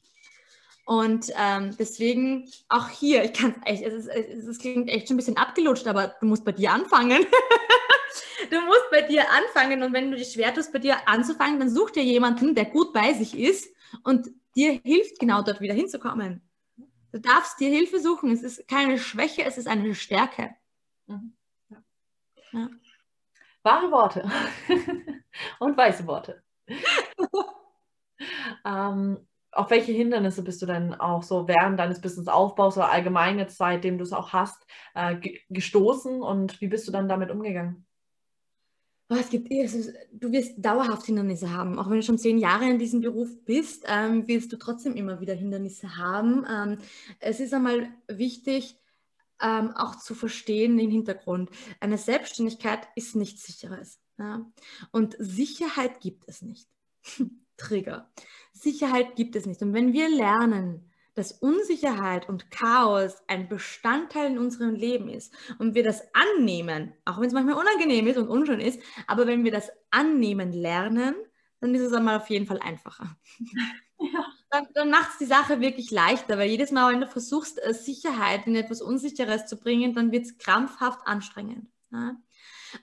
[0.86, 5.18] Und ähm, deswegen auch hier, ich kann echt, es, ist, es klingt echt schon ein
[5.18, 7.26] bisschen abgelutscht, aber du musst bei dir anfangen.
[8.50, 11.70] du musst bei dir anfangen und wenn du dich schwer tust, bei dir anzufangen, dann
[11.70, 13.74] such dir jemanden, der gut bei sich ist
[14.04, 16.42] und dir hilft, genau dort wieder hinzukommen.
[17.14, 18.32] Du darfst dir Hilfe suchen.
[18.32, 20.56] Es ist keine Schwäche, es ist eine Stärke.
[21.08, 21.34] Mhm.
[21.70, 21.84] Ja.
[22.52, 22.70] Ja.
[23.62, 24.30] Wahre Worte
[25.60, 26.44] und weiße Worte.
[28.66, 29.26] ähm,
[29.56, 33.98] auf welche Hindernisse bist du denn auch so während deines Businessaufbaus oder allgemein jetzt seitdem
[33.98, 35.16] du es auch hast, äh,
[35.50, 37.86] gestoßen und wie bist du dann damit umgegangen?
[39.10, 41.78] Oh, es gibt, ist, du wirst dauerhaft Hindernisse haben.
[41.78, 45.20] Auch wenn du schon zehn Jahre in diesem Beruf bist, ähm, wirst du trotzdem immer
[45.20, 46.46] wieder Hindernisse haben.
[46.50, 46.78] Ähm,
[47.20, 48.80] es ist einmal wichtig,
[49.42, 51.52] ähm, auch zu verstehen den Hintergrund.
[51.80, 54.00] Eine Selbstständigkeit ist nichts Sicheres.
[54.18, 54.50] Ja?
[54.92, 56.68] Und Sicherheit gibt es nicht.
[57.64, 58.10] Trigger.
[58.52, 59.62] Sicherheit gibt es nicht.
[59.62, 65.76] Und wenn wir lernen, dass Unsicherheit und Chaos ein Bestandteil in unserem Leben ist und
[65.76, 69.52] wir das annehmen, auch wenn es manchmal unangenehm ist und unschön ist, aber wenn wir
[69.52, 71.16] das annehmen lernen,
[71.60, 73.16] dann ist es einmal auf jeden Fall einfacher.
[74.00, 74.26] Ja.
[74.50, 77.74] Dann, dann macht es die Sache wirklich leichter, weil jedes Mal, wenn du versuchst, äh,
[77.74, 81.70] Sicherheit in etwas Unsicheres zu bringen, dann wird es krampfhaft anstrengend.
[81.90, 82.18] Ja?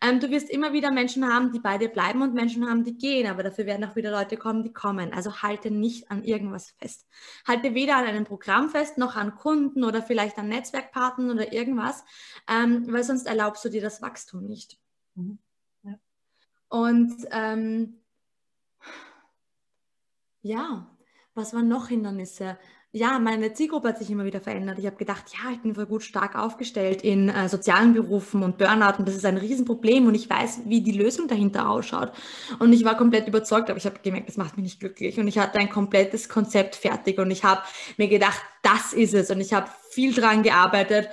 [0.00, 2.96] Ähm, du wirst immer wieder Menschen haben, die bei dir bleiben und Menschen haben, die
[2.96, 5.12] gehen, aber dafür werden auch wieder Leute kommen, die kommen.
[5.12, 7.06] Also halte nicht an irgendwas fest.
[7.46, 12.04] Halte weder an einem Programm fest, noch an Kunden oder vielleicht an Netzwerkpartnern oder irgendwas,
[12.48, 14.78] ähm, weil sonst erlaubst du dir das Wachstum nicht.
[15.14, 15.38] Mhm.
[15.82, 15.98] Ja.
[16.68, 18.00] Und ähm,
[20.42, 20.90] ja,
[21.34, 22.58] was waren noch Hindernisse?
[22.92, 24.78] Ja, meine Zielgruppe hat sich immer wieder verändert.
[24.80, 28.58] Ich habe gedacht, ja, ich bin voll gut stark aufgestellt in äh, sozialen Berufen und
[28.58, 32.12] Burnout und das ist ein Riesenproblem und ich weiß, wie die Lösung dahinter ausschaut.
[32.58, 35.28] Und ich war komplett überzeugt, aber ich habe gemerkt, das macht mich nicht glücklich und
[35.28, 37.62] ich hatte ein komplettes Konzept fertig und ich habe
[37.96, 41.08] mir gedacht, das ist es und ich habe viel dran gearbeitet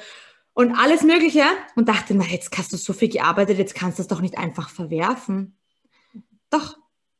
[0.53, 1.43] und alles Mögliche
[1.75, 4.39] und dachte, na, jetzt hast du so viel gearbeitet, jetzt kannst du das doch nicht
[4.39, 5.55] einfach verwerfen.
[6.49, 6.75] Doch,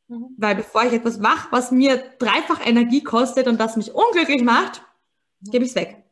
[0.08, 0.36] Mhm.
[0.38, 4.82] Weil bevor ich etwas mache, was mir dreifach Energie kostet und das mich unglücklich macht,
[5.42, 5.52] mhm.
[5.52, 6.04] gebe ich es weg.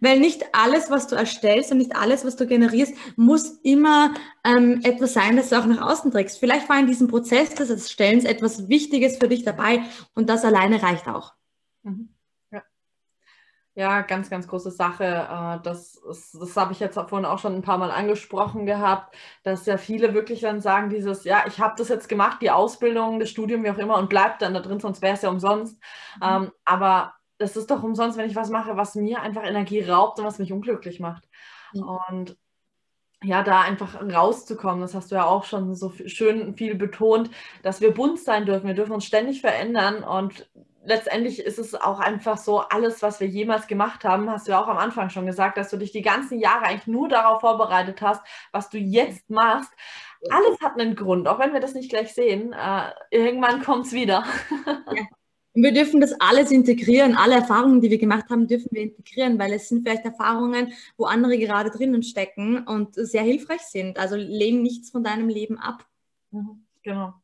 [0.00, 4.14] Weil nicht alles, was du erstellst und nicht alles, was du generierst, muss immer
[4.44, 6.38] ähm, etwas sein, das du auch nach außen trägst.
[6.38, 9.82] Vielleicht war in diesem Prozess des Erstellens etwas Wichtiges für dich dabei
[10.14, 11.34] und das alleine reicht auch.
[11.82, 12.08] Mhm.
[13.78, 15.04] Ja, ganz, ganz große Sache.
[15.04, 19.14] Äh, das, das, das habe ich jetzt vorhin auch schon ein paar Mal angesprochen gehabt,
[19.44, 23.20] dass ja viele wirklich dann sagen, dieses, ja, ich habe das jetzt gemacht, die Ausbildung,
[23.20, 25.80] das Studium, wie auch immer, und bleibt dann da drin, sonst wäre es ja umsonst.
[26.16, 26.22] Mhm.
[26.24, 30.18] Ähm, aber es ist doch umsonst, wenn ich was mache, was mir einfach Energie raubt
[30.18, 31.28] und was mich unglücklich macht.
[31.72, 31.82] Mhm.
[31.84, 32.36] Und
[33.22, 37.30] ja, da einfach rauszukommen, das hast du ja auch schon so schön viel betont,
[37.62, 38.66] dass wir bunt sein dürfen.
[38.66, 40.50] Wir dürfen uns ständig verändern und
[40.88, 44.62] letztendlich ist es auch einfach so, alles, was wir jemals gemacht haben, hast du ja
[44.62, 48.00] auch am Anfang schon gesagt, dass du dich die ganzen Jahre eigentlich nur darauf vorbereitet
[48.00, 48.22] hast,
[48.52, 49.70] was du jetzt machst.
[50.30, 52.52] Alles hat einen Grund, auch wenn wir das nicht gleich sehen.
[52.52, 54.24] Äh, irgendwann kommt es wieder.
[54.66, 55.02] Ja.
[55.54, 57.16] Und wir dürfen das alles integrieren.
[57.16, 61.06] Alle Erfahrungen, die wir gemacht haben, dürfen wir integrieren, weil es sind vielleicht Erfahrungen, wo
[61.06, 63.98] andere gerade drinnen stecken und sehr hilfreich sind.
[63.98, 65.84] Also lehn nichts von deinem Leben ab.
[66.30, 67.14] Mhm, genau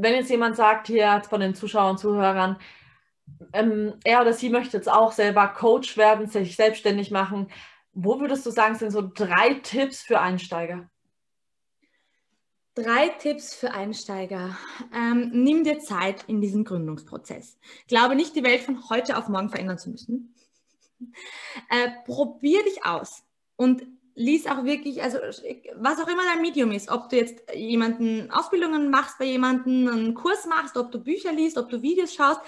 [0.00, 2.58] wenn jetzt jemand sagt, hier von den Zuschauern und Zuhörern,
[3.52, 7.48] ähm, er oder sie möchte jetzt auch selber Coach werden, sich selbstständig machen,
[7.92, 10.90] wo würdest du sagen, sind so drei Tipps für Einsteiger?
[12.74, 14.58] Drei Tipps für Einsteiger.
[14.92, 17.56] Ähm, nimm dir Zeit in diesem Gründungsprozess.
[17.86, 20.34] Glaube nicht, die Welt von heute auf morgen verändern zu müssen.
[21.70, 23.22] Äh, probier dich aus
[23.56, 25.18] und lies auch wirklich, also
[25.76, 30.14] was auch immer dein Medium ist, ob du jetzt jemanden Ausbildungen machst bei jemandem, einen
[30.14, 32.40] Kurs machst, ob du Bücher liest, ob du Videos schaust,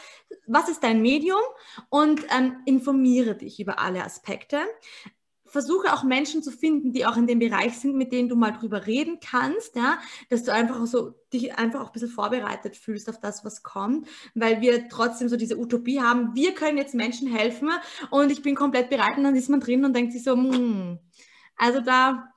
[0.47, 1.41] was ist dein Medium
[1.89, 4.59] und ähm, informiere dich über alle Aspekte.
[5.49, 8.51] Versuche auch Menschen zu finden, die auch in dem Bereich sind, mit denen du mal
[8.51, 9.99] drüber reden kannst, ja,
[10.29, 14.09] dass du einfach so dich einfach auch ein bisschen vorbereitet fühlst auf das, was kommt,
[14.35, 17.71] weil wir trotzdem so diese Utopie haben, wir können jetzt Menschen helfen
[18.11, 20.99] und ich bin komplett bereit und dann ist man drin und denkt sich so, hm,
[21.57, 22.33] also da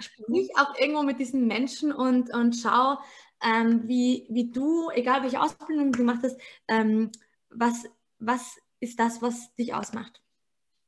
[0.00, 2.98] sprich auch irgendwo mit diesen Menschen und, und schau,
[3.42, 6.38] ähm, wie, wie du, egal welche Ausbildung du gemacht hast,
[6.68, 7.10] ähm,
[7.50, 7.84] was,
[8.18, 10.22] was ist das, was dich ausmacht.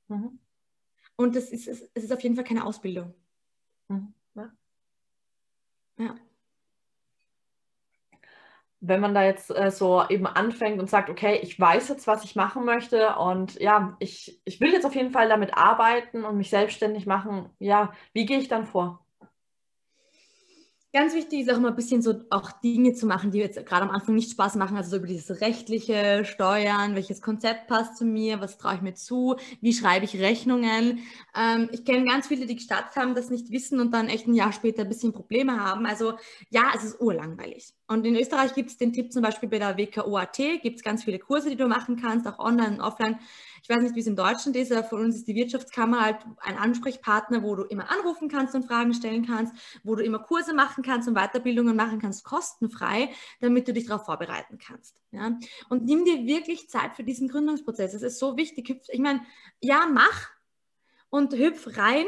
[0.08, 0.38] Mhm.
[1.16, 3.14] Und das ist, es ist auf jeden Fall keine Ausbildung.
[3.88, 4.12] Mhm.
[4.34, 4.52] Ja.
[5.98, 6.16] ja
[8.82, 12.24] wenn man da jetzt äh, so eben anfängt und sagt, okay, ich weiß jetzt, was
[12.24, 16.36] ich machen möchte und ja, ich, ich will jetzt auf jeden Fall damit arbeiten und
[16.36, 19.01] mich selbstständig machen, ja, wie gehe ich dann vor?
[20.94, 23.84] Ganz wichtig ist auch immer ein bisschen so auch Dinge zu machen, die jetzt gerade
[23.84, 28.04] am Anfang nicht Spaß machen, also so über dieses rechtliche Steuern, welches Konzept passt zu
[28.04, 30.98] mir, was traue ich mir zu, wie schreibe ich Rechnungen.
[31.34, 34.34] Ähm, ich kenne ganz viele, die gestartet haben, das nicht wissen und dann echt ein
[34.34, 35.86] Jahr später ein bisschen Probleme haben.
[35.86, 36.12] Also
[36.50, 37.72] ja, es ist urlangweilig.
[37.88, 41.04] Und in Österreich gibt es den Tipp zum Beispiel bei der WKOAT, gibt es ganz
[41.04, 43.18] viele Kurse, die du machen kannst, auch online und offline.
[43.62, 46.16] Ich weiß nicht, wie es in Deutschland ist, aber für uns ist die Wirtschaftskammer halt
[46.40, 49.54] ein Ansprechpartner, wo du immer anrufen kannst und Fragen stellen kannst,
[49.84, 53.10] wo du immer Kurse machen kannst und Weiterbildungen machen kannst, kostenfrei,
[53.40, 55.00] damit du dich darauf vorbereiten kannst.
[55.12, 55.38] Ja?
[55.68, 57.94] Und nimm dir wirklich Zeit für diesen Gründungsprozess.
[57.94, 58.82] Es ist so wichtig.
[58.88, 59.20] Ich meine,
[59.60, 60.30] ja, mach
[61.08, 62.06] und hüpf rein,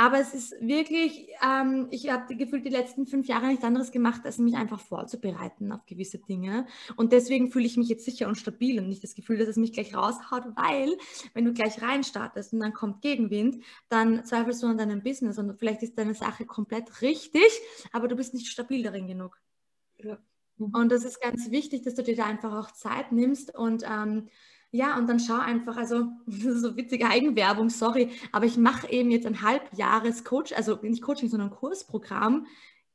[0.00, 4.20] aber es ist wirklich, ähm, ich habe gefühlt die letzten fünf Jahre nichts anderes gemacht,
[4.24, 6.66] als mich einfach vorzubereiten auf gewisse Dinge.
[6.94, 9.56] Und deswegen fühle ich mich jetzt sicher und stabil und nicht das Gefühl, dass es
[9.56, 10.96] mich gleich raushaut, weil
[11.34, 15.58] wenn du gleich reinstartest und dann kommt Gegenwind, dann zweifelst du an deinem Business und
[15.58, 17.50] vielleicht ist deine Sache komplett richtig,
[17.90, 19.36] aber du bist nicht stabil darin genug.
[19.98, 20.16] Ja.
[20.58, 24.28] Und das ist ganz wichtig, dass du dir da einfach auch Zeit nimmst und ähm,
[24.70, 29.26] ja, und dann schau einfach, also so witzige Eigenwerbung, sorry, aber ich mache eben jetzt
[29.26, 32.46] ein halbjahres Coach, also nicht Coaching, sondern Kursprogramm,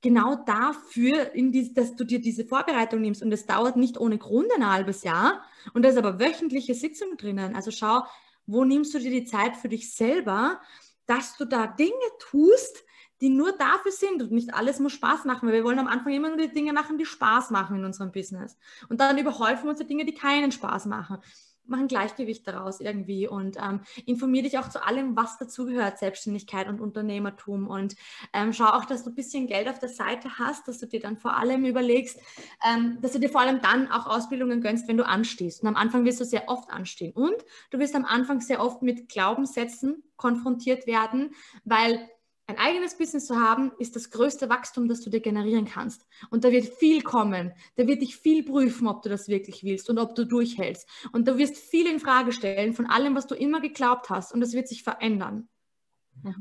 [0.01, 3.23] genau dafür, die, dass du dir diese Vorbereitung nimmst.
[3.23, 5.43] Und es dauert nicht ohne Grund ein halbes Jahr.
[5.73, 7.55] Und da ist aber wöchentliche Sitzung drinnen.
[7.55, 8.03] Also schau,
[8.45, 10.59] wo nimmst du dir die Zeit für dich selber,
[11.05, 12.83] dass du da Dinge tust,
[13.21, 16.11] die nur dafür sind und nicht alles muss Spaß machen, weil wir wollen am Anfang
[16.11, 18.57] immer nur die Dinge machen, die Spaß machen in unserem Business.
[18.89, 21.19] Und dann überhäufen wir uns die Dinge, die keinen Spaß machen
[21.65, 26.67] mach ein Gleichgewicht daraus irgendwie und ähm, informiere dich auch zu allem, was dazugehört, Selbstständigkeit
[26.67, 27.95] und Unternehmertum und
[28.33, 30.99] ähm, schau auch, dass du ein bisschen Geld auf der Seite hast, dass du dir
[30.99, 32.19] dann vor allem überlegst,
[32.67, 35.61] ähm, dass du dir vor allem dann auch Ausbildungen gönnst, wenn du anstehst.
[35.61, 37.35] Und am Anfang wirst du sehr oft anstehen und
[37.71, 42.09] du wirst am Anfang sehr oft mit Glaubenssätzen konfrontiert werden, weil
[42.47, 46.05] ein eigenes Business zu haben, ist das größte Wachstum, das du dir generieren kannst.
[46.29, 47.53] Und da wird viel kommen.
[47.75, 50.87] Da wird dich viel prüfen, ob du das wirklich willst und ob du durchhältst.
[51.13, 54.33] Und du wirst viel in Frage stellen von allem, was du immer geglaubt hast.
[54.33, 55.47] Und das wird sich verändern.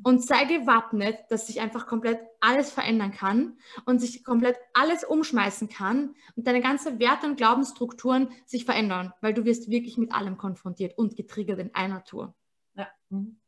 [0.03, 5.69] Und sei gewappnet, dass sich einfach komplett alles verändern kann und sich komplett alles umschmeißen
[5.69, 10.37] kann und deine ganze Werte und Glaubensstrukturen sich verändern, weil du wirst wirklich mit allem
[10.37, 12.35] konfrontiert und getriggert in einer Tour.
[12.75, 12.89] Ja.
[13.09, 13.41] Mhm.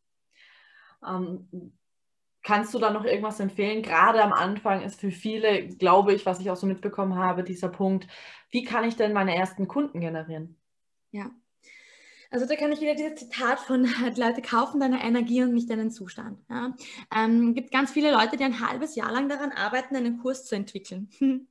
[1.07, 1.77] Ähm,
[2.45, 3.83] kannst du da noch irgendwas empfehlen?
[3.83, 7.69] Gerade am Anfang ist für viele, glaube ich, was ich auch so mitbekommen habe, dieser
[7.69, 8.07] Punkt,
[8.51, 10.57] wie kann ich denn meine ersten Kunden generieren?
[11.11, 11.31] Ja,
[12.35, 13.85] also da kann ich wieder dieses Zitat von
[14.17, 16.41] Leute kaufen deine Energie und nicht deinen Zustand.
[16.51, 16.75] Ja.
[17.17, 20.55] Ähm, gibt ganz viele Leute, die ein halbes Jahr lang daran arbeiten, einen Kurs zu
[20.57, 21.09] entwickeln.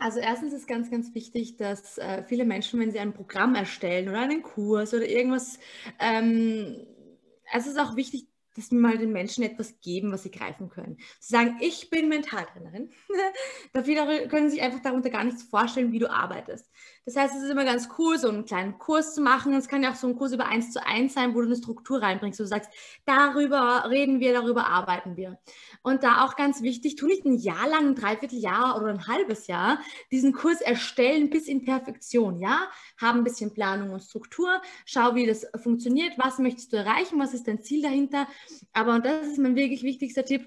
[0.00, 4.08] Also erstens ist ganz, ganz wichtig, dass äh, viele Menschen, wenn sie ein Programm erstellen
[4.08, 5.58] oder einen Kurs oder irgendwas,
[5.98, 6.86] ähm,
[7.52, 8.28] es ist auch wichtig,
[8.58, 10.98] dass wir mal den Menschen etwas geben, was sie greifen können.
[11.20, 12.90] Sie sagen, ich bin Mentaltrainerin.
[13.84, 16.70] Viele können sich einfach darunter gar nichts vorstellen, wie du arbeitest.
[17.08, 19.54] Das heißt, es ist immer ganz cool, so einen kleinen Kurs zu machen.
[19.54, 21.56] Es kann ja auch so ein Kurs über eins zu eins sein, wo du eine
[21.56, 22.38] Struktur reinbringst.
[22.38, 22.70] Wo du sagst,
[23.06, 25.38] darüber reden wir, darüber arbeiten wir.
[25.80, 29.46] Und da auch ganz wichtig, tu nicht ein Jahr lang, ein Dreivierteljahr oder ein halbes
[29.46, 29.80] Jahr
[30.10, 32.40] diesen Kurs erstellen bis in Perfektion.
[32.40, 32.68] Ja,
[33.00, 37.32] haben ein bisschen Planung und Struktur, schau, wie das funktioniert, was möchtest du erreichen, was
[37.32, 38.28] ist dein Ziel dahinter.
[38.74, 40.44] Aber, und das ist mein wirklich wichtigster Tipp,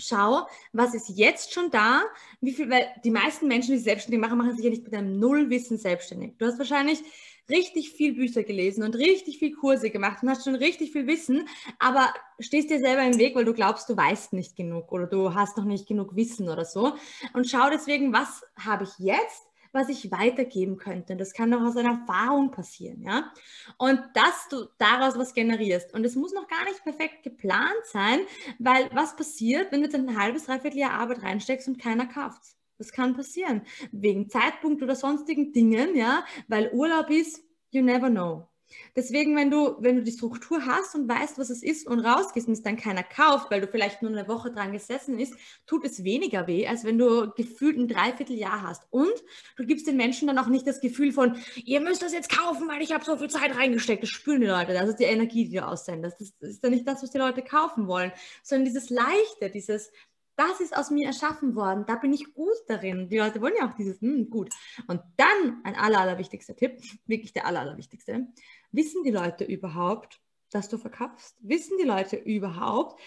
[0.00, 2.02] schau, was ist jetzt schon da,
[2.40, 5.18] wie viel, weil die meisten Menschen, die selbstständig machen, machen sich ja nicht mit einem
[5.18, 6.34] Nullwissen selbstständig.
[6.38, 7.02] Du hast wahrscheinlich
[7.48, 11.48] richtig viel Bücher gelesen und richtig viel Kurse gemacht und hast schon richtig viel Wissen,
[11.78, 15.34] aber stehst dir selber im Weg, weil du glaubst, du weißt nicht genug oder du
[15.34, 16.94] hast noch nicht genug Wissen oder so.
[17.34, 19.42] Und schau deswegen, was habe ich jetzt?
[19.74, 21.16] Was ich weitergeben könnte.
[21.16, 23.32] Das kann doch aus einer Erfahrung passieren, ja.
[23.76, 25.92] Und dass du daraus was generierst.
[25.92, 28.20] Und es muss noch gar nicht perfekt geplant sein,
[28.58, 32.42] weil was passiert, wenn du jetzt ein halbes, dreiviertel Jahr Arbeit reinsteckst und keiner kauft
[32.78, 33.62] Das kann passieren.
[33.92, 38.48] Wegen Zeitpunkt oder sonstigen Dingen, ja, weil Urlaub ist, you never know.
[38.96, 42.46] Deswegen, wenn du, wenn du die Struktur hast und weißt, was es ist und rausgehst
[42.46, 45.34] und es dann keiner kauft, weil du vielleicht nur eine Woche dran gesessen bist,
[45.66, 48.86] tut es weniger weh, als wenn du gefühlt ein Dreivierteljahr hast.
[48.90, 49.12] Und
[49.56, 52.68] du gibst den Menschen dann auch nicht das Gefühl von, ihr müsst das jetzt kaufen,
[52.68, 54.02] weil ich habe so viel Zeit reingesteckt.
[54.02, 54.72] Das spüren die Leute.
[54.72, 56.20] Das ist die Energie, die du aussendest.
[56.20, 58.12] Das ist dann nicht das, was die Leute kaufen wollen,
[58.42, 59.90] sondern dieses Leichte, dieses,
[60.36, 63.08] das ist aus mir erschaffen worden, da bin ich gut darin.
[63.08, 64.50] Die Leute wollen ja auch dieses, hm, gut.
[64.88, 68.26] Und dann ein aller, allerwichtigster Tipp, wirklich der aller, allerwichtigste.
[68.74, 70.20] Wissen die Leute überhaupt,
[70.50, 71.36] dass du verkaufst?
[71.40, 73.00] Wissen die Leute überhaupt,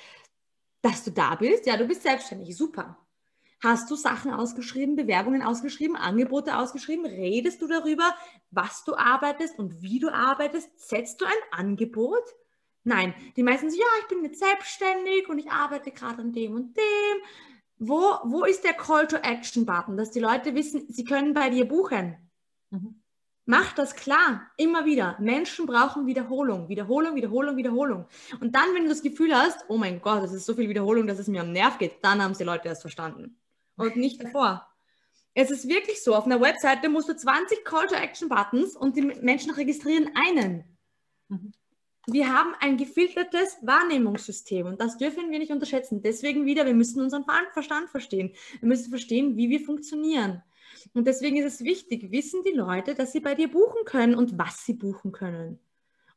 [0.81, 1.65] dass du da bist?
[1.65, 2.97] Ja, du bist selbstständig, super.
[3.61, 7.05] Hast du Sachen ausgeschrieben, Bewerbungen ausgeschrieben, Angebote ausgeschrieben?
[7.05, 8.15] Redest du darüber,
[8.51, 10.69] was du arbeitest und wie du arbeitest?
[10.79, 12.23] Setzt du ein Angebot?
[12.83, 16.53] Nein, die meisten sagen, ja, ich bin jetzt selbstständig und ich arbeite gerade an dem
[16.55, 17.17] und dem.
[17.79, 21.49] Wo, wo ist der Call to Action Button, dass die Leute wissen, sie können bei
[21.49, 22.15] dir buchen?
[22.69, 23.01] Mhm.
[23.49, 25.15] Mach das klar, immer wieder.
[25.19, 28.05] Menschen brauchen Wiederholung, Wiederholung, Wiederholung, Wiederholung.
[28.41, 31.07] Und dann, wenn du das Gefühl hast, oh mein Gott, das ist so viel Wiederholung,
[31.07, 33.39] dass es mir am Nerv geht, dann haben es die Leute erst verstanden.
[33.77, 34.67] Und nicht davor.
[35.33, 40.09] Es ist wirklich so, auf einer Webseite musst du 20 Call-to-Action-Buttons und die Menschen registrieren
[40.13, 40.63] einen.
[41.29, 41.53] Mhm
[42.09, 46.01] wir haben ein gefiltertes Wahrnehmungssystem und das dürfen wir nicht unterschätzen.
[46.01, 48.33] Deswegen wieder, wir müssen unseren Verstand verstehen.
[48.61, 50.41] Wir müssen verstehen, wie wir funktionieren.
[50.93, 54.37] Und deswegen ist es wichtig, wissen die Leute, dass sie bei dir buchen können und
[54.37, 55.59] was sie buchen können.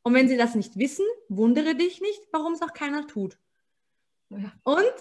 [0.02, 3.38] Und wenn sie das nicht wissen, wundere dich nicht, warum es auch keiner tut.
[4.30, 4.52] Ja.
[4.64, 4.94] Und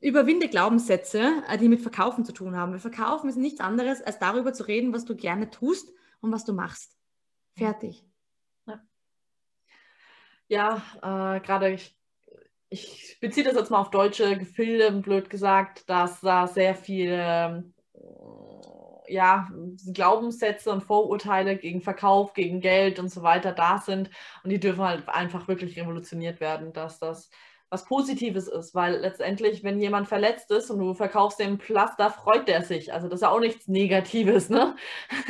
[0.00, 2.72] überwinde Glaubenssätze, äh, die mit Verkaufen zu tun haben.
[2.72, 6.44] Weil Verkaufen ist nichts anderes, als darüber zu reden, was du gerne tust und was
[6.44, 6.96] du machst.
[7.56, 8.04] Fertig
[10.52, 11.96] ja, äh, gerade ich,
[12.68, 17.98] ich beziehe das jetzt mal auf deutsche Gefilde, blöd gesagt, dass da sehr viele äh,
[19.08, 19.48] ja,
[19.92, 24.10] Glaubenssätze und Vorurteile gegen Verkauf, gegen Geld und so weiter da sind.
[24.44, 27.30] Und die dürfen halt einfach wirklich revolutioniert werden, dass das
[27.72, 32.46] was Positives ist, weil letztendlich, wenn jemand verletzt ist und du verkaufst dem Pflaster, freut
[32.46, 32.92] der sich.
[32.92, 34.76] Also das ist ja auch nichts Negatives, ne?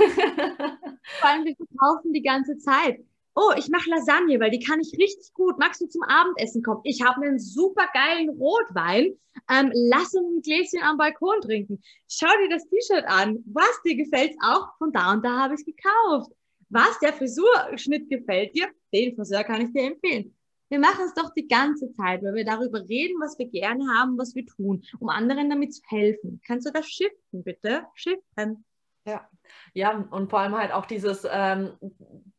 [1.21, 2.99] Vor allem, wir verkaufen die ganze Zeit
[3.35, 5.59] oh, ich mache Lasagne, weil die kann ich richtig gut.
[5.59, 6.81] Magst du zum Abendessen kommen?
[6.85, 9.17] Ich habe einen super geilen Rotwein.
[9.51, 11.83] Ähm, lass uns ein Gläschen am Balkon trinken.
[12.09, 13.43] Schau dir das T-Shirt an.
[13.47, 14.77] Was, dir gefällt auch?
[14.79, 16.33] Von da und da habe ich gekauft.
[16.69, 18.69] Was, der Frisurschnitt gefällt dir?
[18.93, 20.35] Den Friseur kann ich dir empfehlen.
[20.69, 24.17] Wir machen es doch die ganze Zeit, weil wir darüber reden, was wir gerne haben,
[24.17, 26.41] was wir tun, um anderen damit zu helfen.
[26.47, 27.85] Kannst du das shiften, bitte?
[27.95, 28.65] Shiften.
[29.05, 29.29] Ja,
[29.75, 31.73] ja, und vor allem halt auch dieses, ähm,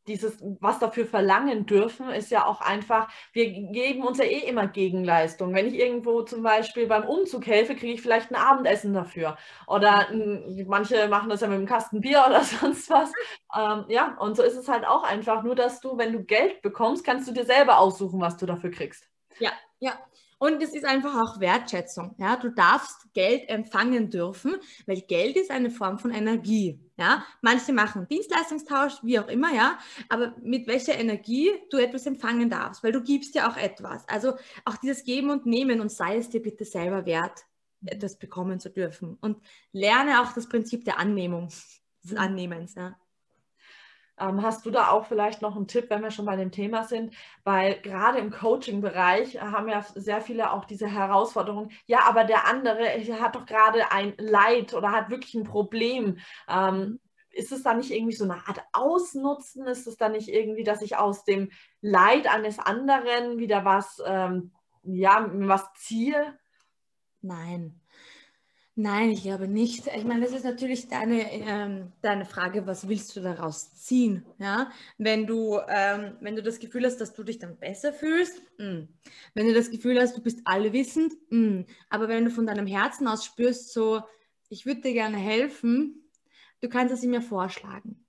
[0.08, 4.68] dieses, was dafür verlangen dürfen, ist ja auch einfach, wir geben uns ja eh immer
[4.68, 5.54] Gegenleistung.
[5.54, 9.38] Wenn ich irgendwo zum Beispiel beim Umzug helfe, kriege ich vielleicht ein Abendessen dafür.
[9.68, 10.08] Oder
[10.66, 13.12] manche machen das ja mit einem Kasten Bier oder sonst was.
[13.56, 15.44] Ähm, ja, und so ist es halt auch einfach.
[15.44, 18.72] Nur, dass du, wenn du Geld bekommst, kannst du dir selber aussuchen, was du dafür
[18.72, 19.08] kriegst.
[19.40, 19.94] Ja, ja.
[20.44, 22.16] Und es ist einfach auch Wertschätzung.
[22.18, 26.82] Ja, du darfst Geld empfangen dürfen, weil Geld ist eine Form von Energie.
[26.98, 29.80] Ja, manche machen Dienstleistungstausch, wie auch immer, ja,
[30.10, 34.06] aber mit welcher Energie du etwas empfangen darfst, weil du gibst ja auch etwas.
[34.10, 34.34] Also
[34.66, 37.46] auch dieses Geben und Nehmen und sei es dir bitte selber wert,
[37.86, 39.18] etwas bekommen zu dürfen.
[39.22, 39.38] Und
[39.72, 41.48] lerne auch das Prinzip der Annehmung,
[42.04, 42.18] des mhm.
[42.18, 42.76] Annehmens.
[42.76, 42.98] Ja.
[44.24, 46.84] Ähm, hast du da auch vielleicht noch einen Tipp, wenn wir schon bei dem Thema
[46.84, 47.14] sind?
[47.44, 52.86] Weil gerade im Coaching-Bereich haben ja sehr viele auch diese Herausforderung, ja, aber der andere
[53.20, 56.20] hat doch gerade ein Leid oder hat wirklich ein Problem.
[56.48, 57.00] Ähm,
[57.32, 59.66] ist es da nicht irgendwie so eine Art Ausnutzen?
[59.66, 61.52] Ist es da nicht irgendwie, dass ich aus dem
[61.82, 64.52] Leid eines anderen wieder was, ähm,
[64.84, 66.38] ja, was ziehe?
[67.22, 67.83] Nein.
[68.76, 69.86] Nein, ich glaube nicht.
[69.96, 74.26] Ich meine, das ist natürlich deine, ähm, deine Frage, was willst du daraus ziehen?
[74.40, 74.72] Ja?
[74.98, 78.66] Wenn, du, ähm, wenn du das Gefühl hast, dass du dich dann besser fühlst, mh.
[78.66, 78.88] Mm.
[79.36, 81.40] wenn du das Gefühl hast, du bist allwissend, mh.
[81.40, 81.66] Mm.
[81.90, 84.02] aber wenn du von deinem Herzen aus spürst, so,
[84.50, 86.10] ich würde dir gerne helfen,
[86.62, 88.03] du kannst es ihm ja vorschlagen.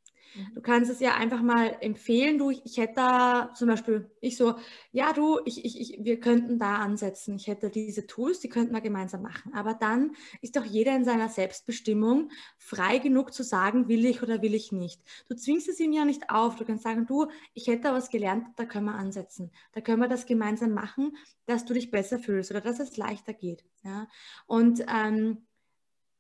[0.55, 2.39] Du kannst es ja einfach mal empfehlen.
[2.39, 4.57] Du, ich hätte da zum Beispiel, ich so,
[4.93, 7.37] ja, du, ich, ich, ich, wir könnten da ansetzen.
[7.37, 9.55] Ich hätte diese Tools, die könnten wir gemeinsam machen.
[9.55, 14.43] Aber dann ist doch jeder in seiner Selbstbestimmung frei genug zu sagen, will ich oder
[14.43, 15.01] will ich nicht.
[15.29, 16.57] Du zwingst es ihm ja nicht auf.
[16.57, 19.53] Du kannst sagen, du, ich hätte da was gelernt, da können wir ansetzen.
[19.73, 21.17] Da können wir das gemeinsam machen,
[21.47, 23.65] dass du dich besser fühlst oder dass es leichter geht.
[23.85, 24.09] Ja?
[24.47, 25.47] Und ähm,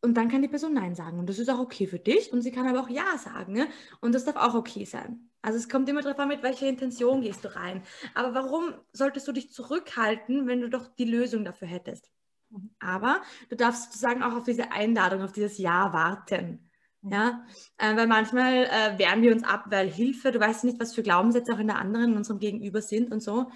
[0.05, 1.19] und dann kann die Person Nein sagen.
[1.19, 2.33] Und das ist auch okay für dich.
[2.33, 3.55] Und sie kann aber auch Ja sagen.
[3.55, 3.69] Ne?
[4.01, 5.31] Und das darf auch okay sein.
[5.41, 7.83] Also es kommt immer darauf an, mit welcher Intention gehst du rein.
[8.15, 12.11] Aber warum solltest du dich zurückhalten, wenn du doch die Lösung dafür hättest?
[12.51, 12.71] Mhm.
[12.81, 16.71] Aber du darfst sozusagen auch auf diese Einladung, auf dieses Ja warten.
[17.01, 17.13] Mhm.
[17.13, 17.45] Ja,
[17.79, 21.03] äh, weil manchmal äh, wehren wir uns ab, weil Hilfe, du weißt nicht, was für
[21.03, 23.51] Glaubenssätze auch in der anderen, in unserem Gegenüber sind und so.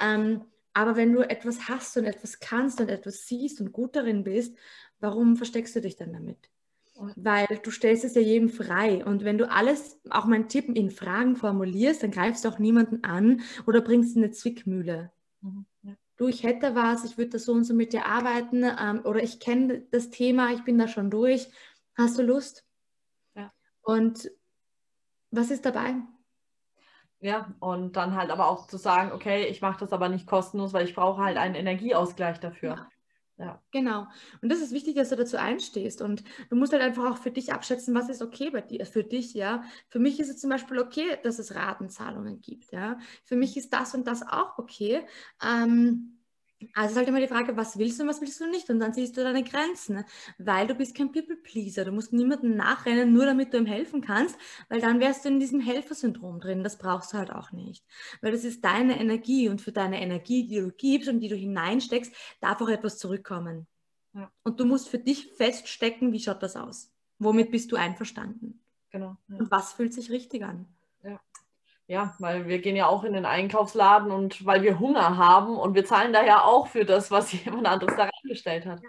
[0.00, 0.44] Ähm,
[0.74, 4.56] aber wenn du etwas hast und etwas kannst und etwas siehst und gut darin bist
[5.02, 6.50] warum versteckst du dich dann damit?
[7.16, 9.04] Weil du stellst es ja jedem frei.
[9.04, 13.02] Und wenn du alles, auch mein Tipp, in Fragen formulierst, dann greifst du auch niemanden
[13.02, 15.10] an oder bringst eine Zwickmühle.
[15.40, 15.66] Mhm.
[15.82, 15.94] Ja.
[16.16, 19.22] Du, ich hätte was, ich würde da so und so mit dir arbeiten ähm, oder
[19.22, 21.48] ich kenne das Thema, ich bin da schon durch.
[21.96, 22.64] Hast du Lust?
[23.34, 23.52] Ja.
[23.80, 24.30] Und
[25.30, 25.94] was ist dabei?
[27.18, 30.72] Ja, und dann halt aber auch zu sagen, okay, ich mache das aber nicht kostenlos,
[30.72, 32.76] weil ich brauche halt einen Energieausgleich dafür.
[32.76, 32.88] Ja.
[33.38, 33.62] Ja.
[33.72, 34.06] Genau.
[34.42, 36.02] Und das ist wichtig, dass du dazu einstehst.
[36.02, 39.04] Und du musst halt einfach auch für dich abschätzen, was ist okay bei dir, für
[39.04, 39.62] dich, ja.
[39.88, 42.98] Für mich ist es zum Beispiel okay, dass es Ratenzahlungen gibt, ja.
[43.24, 45.06] Für mich ist das und das auch okay.
[45.42, 46.18] Ähm,
[46.74, 48.68] also es ist halt immer die Frage, was willst du und was willst du nicht?
[48.70, 50.04] Und dann siehst du deine Grenzen, ne?
[50.38, 51.84] weil du bist kein People-Pleaser.
[51.84, 54.36] Du musst niemandem nachrennen, nur damit du ihm helfen kannst,
[54.68, 56.62] weil dann wärst du in diesem Helfersyndrom drin.
[56.62, 57.84] Das brauchst du halt auch nicht.
[58.20, 61.36] Weil das ist deine Energie und für deine Energie, die du gibst und die du
[61.36, 63.66] hineinsteckst, darf auch etwas zurückkommen.
[64.14, 64.30] Ja.
[64.42, 66.90] Und du musst für dich feststecken, wie schaut das aus?
[67.18, 68.60] Womit bist du einverstanden?
[68.90, 69.16] Genau.
[69.28, 69.36] Ja.
[69.38, 70.66] Und was fühlt sich richtig an?
[71.92, 75.74] Ja, weil wir gehen ja auch in den Einkaufsladen und weil wir Hunger haben und
[75.74, 78.80] wir zahlen daher auch für das, was jemand anderes da reingestellt hat.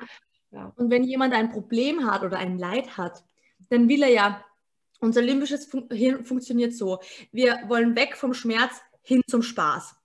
[0.52, 0.72] Ja.
[0.78, 3.26] Und wenn jemand ein Problem hat oder ein Leid hat,
[3.70, 4.46] dann will er ja,
[5.02, 7.02] unser limbisches Fun Hirn funktioniert so,
[7.34, 9.98] wir wollen weg vom Schmerz hin zum Spaß.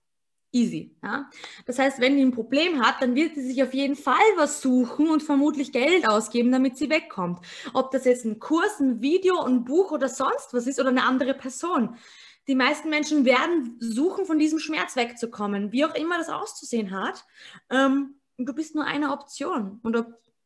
[0.51, 0.93] Easy.
[1.01, 1.29] Ja?
[1.65, 4.61] Das heißt, wenn die ein Problem hat, dann wird sie sich auf jeden Fall was
[4.61, 7.39] suchen und vermutlich Geld ausgeben, damit sie wegkommt.
[7.73, 11.05] Ob das jetzt ein Kurs, ein Video, ein Buch oder sonst was ist oder eine
[11.05, 11.95] andere Person
[12.49, 17.23] die meisten Menschen werden suchen, von diesem Schmerz wegzukommen, wie auch immer das auszusehen hat.
[17.69, 19.79] Ähm, du bist nur eine Option.
[19.83, 19.95] Und,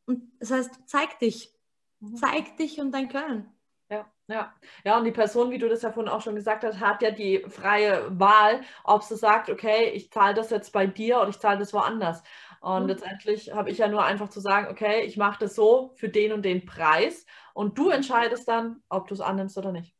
[0.05, 1.53] und das heißt, zeig dich.
[2.01, 2.17] Mhm.
[2.17, 3.49] Zeig dich und dein Können.
[3.89, 4.53] Ja, ja.
[4.83, 7.11] Ja, und die Person, wie du das ja vorhin auch schon gesagt hast, hat ja
[7.11, 11.39] die freie Wahl, ob sie sagt, okay, ich zahle das jetzt bei dir oder ich
[11.39, 12.21] zahle das woanders.
[12.59, 12.89] Und mhm.
[12.89, 16.33] letztendlich habe ich ja nur einfach zu sagen, okay, ich mache das so für den
[16.33, 19.95] und den Preis und du entscheidest dann, ob du es annimmst oder nicht.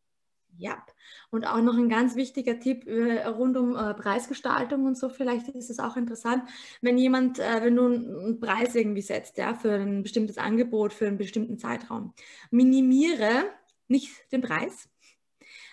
[0.58, 0.86] Ja,
[1.32, 5.47] und auch noch ein ganz wichtiger Tipp äh, rund um äh, Preisgestaltung und so, vielleicht
[5.49, 6.43] ist es auch interessant,
[6.82, 11.08] wenn jemand, äh, wenn du einen Preis irgendwie setzt, ja, für ein bestimmtes Angebot, für
[11.08, 12.14] einen bestimmten Zeitraum,
[12.51, 13.45] minimiere
[13.88, 14.89] nicht den Preis,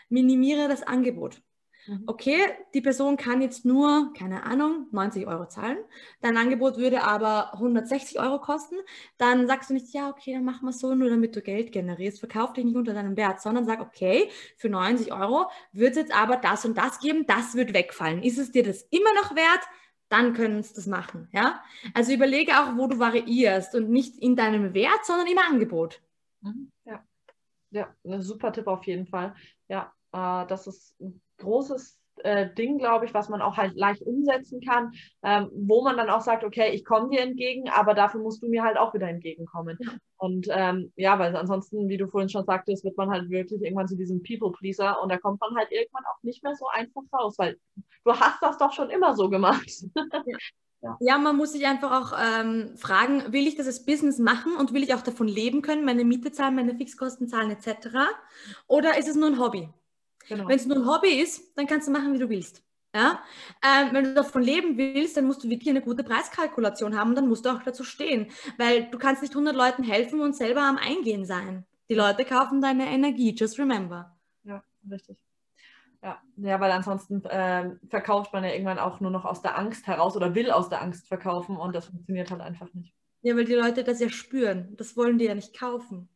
[0.08, 1.42] minimiere das Angebot.
[1.86, 2.04] Mhm.
[2.06, 2.38] Okay,
[2.74, 5.78] die Person kann jetzt nur, keine Ahnung, 90 Euro zahlen.
[6.20, 8.76] Dein Angebot würde aber 160 Euro kosten.
[9.18, 11.72] Dann sagst du nicht, ja, okay, dann machen wir es so, nur damit du Geld
[11.72, 12.20] generierst.
[12.20, 16.14] Verkauf dich nicht unter deinem Wert, sondern sag, okay, für 90 Euro wird es jetzt
[16.14, 18.22] aber das und das geben, das wird wegfallen.
[18.22, 19.60] Ist es dir das immer noch wert?
[20.08, 21.28] Dann können wir das machen.
[21.32, 21.62] Ja?
[21.94, 26.02] Also überlege auch, wo du variierst und nicht in deinem Wert, sondern im Angebot.
[26.40, 26.70] Mhm.
[26.84, 27.04] Ja.
[27.72, 29.34] Ja, ein super Tipp auf jeden Fall.
[29.68, 34.02] Ja, äh, das ist ein großes äh, Ding, glaube ich, was man auch halt leicht
[34.02, 38.20] umsetzen kann, ähm, wo man dann auch sagt, okay, ich komme dir entgegen, aber dafür
[38.20, 39.76] musst du mir halt auch wieder entgegenkommen.
[39.80, 39.92] Ja.
[40.16, 43.88] Und ähm, ja, weil ansonsten, wie du vorhin schon sagtest, wird man halt wirklich irgendwann
[43.88, 47.36] zu diesem People-Pleaser und da kommt man halt irgendwann auch nicht mehr so einfach raus,
[47.38, 47.56] weil
[48.04, 49.70] du hast das doch schon immer so gemacht.
[50.82, 50.96] Ja.
[51.00, 54.74] ja, man muss sich einfach auch ähm, fragen, will ich das als Business machen und
[54.74, 57.88] will ich auch davon leben können, meine Miete zahlen, meine Fixkosten zahlen etc.
[58.66, 59.70] Oder ist es nur ein Hobby?
[60.30, 60.46] Genau.
[60.46, 62.62] Wenn es nur ein Hobby ist, dann kannst du machen, wie du willst.
[62.94, 63.20] Ja?
[63.64, 67.16] Ähm, wenn du davon leben willst, dann musst du wirklich eine gute Preiskalkulation haben und
[67.16, 70.62] dann musst du auch dazu stehen, weil du kannst nicht 100 Leuten helfen und selber
[70.62, 71.66] am Eingehen sein.
[71.88, 74.16] Die Leute kaufen deine Energie, just remember.
[74.44, 75.18] Ja, richtig.
[76.00, 79.88] Ja, ja weil ansonsten äh, verkauft man ja irgendwann auch nur noch aus der Angst
[79.88, 82.94] heraus oder will aus der Angst verkaufen und das funktioniert halt einfach nicht.
[83.22, 84.76] Ja, weil die Leute das ja spüren.
[84.76, 86.08] Das wollen die ja nicht kaufen.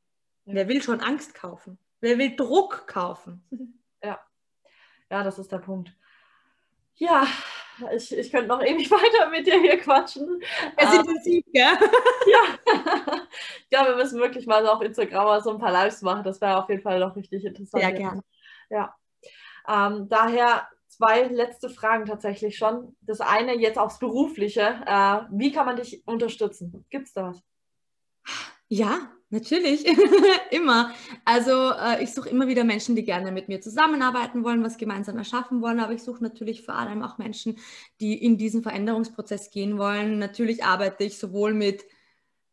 [0.44, 0.54] Ja.
[0.54, 1.78] Wer will schon Angst kaufen?
[2.00, 3.42] Wer will Druck kaufen?
[4.04, 4.20] Ja,
[5.10, 5.92] ja, das ist der Punkt.
[6.96, 7.26] Ja,
[7.94, 10.42] ich, ich könnte noch ewig weiter mit dir hier quatschen.
[10.76, 11.72] Es ist intensiv, gell?
[12.26, 13.22] ja.
[13.70, 16.24] ja, wir müssen wirklich mal so auf Instagram so ein paar Lives machen.
[16.24, 17.82] Das wäre auf jeden Fall noch richtig interessant.
[17.82, 18.22] Sehr gerne.
[18.70, 18.94] Ja.
[19.68, 22.96] Ähm, daher zwei letzte Fragen tatsächlich schon.
[23.00, 24.82] Das eine jetzt aufs Berufliche.
[24.86, 26.84] Äh, wie kann man dich unterstützen?
[26.90, 27.42] Gibt es da was?
[28.68, 29.84] Ja, natürlich.
[30.50, 30.94] immer.
[31.24, 35.18] Also äh, ich suche immer wieder Menschen, die gerne mit mir zusammenarbeiten wollen, was gemeinsam
[35.18, 35.80] erschaffen wollen.
[35.80, 37.58] Aber ich suche natürlich vor allem auch Menschen,
[38.00, 40.18] die in diesen Veränderungsprozess gehen wollen.
[40.18, 41.84] Natürlich arbeite ich sowohl mit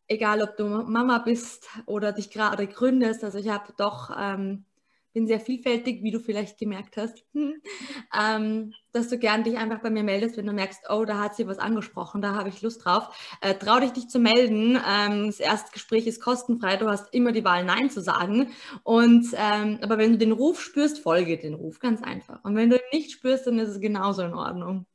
[0.08, 3.24] egal ob du Mama bist oder dich gerade gründest.
[3.24, 4.64] Also ich habe doch ähm,
[5.12, 9.90] bin sehr vielfältig, wie du vielleicht gemerkt hast, ähm, dass du gern dich einfach bei
[9.90, 12.84] mir meldest, wenn du merkst, oh, da hat sie was angesprochen, da habe ich Lust
[12.84, 13.14] drauf.
[13.40, 14.80] Äh, trau dich, dich zu melden.
[14.88, 18.52] Ähm, das Erstgespräch ist kostenfrei, du hast immer die Wahl, Nein zu sagen.
[18.82, 22.42] Und, ähm, aber wenn du den Ruf spürst, folge den Ruf, ganz einfach.
[22.44, 24.86] Und wenn du ihn nicht spürst, dann ist es genauso in Ordnung.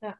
[0.00, 0.14] Ja,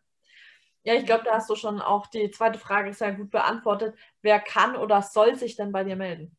[0.85, 3.95] ja ich glaube, da hast du schon auch die zweite Frage sehr gut beantwortet.
[4.21, 6.37] Wer kann oder soll sich denn bei dir melden?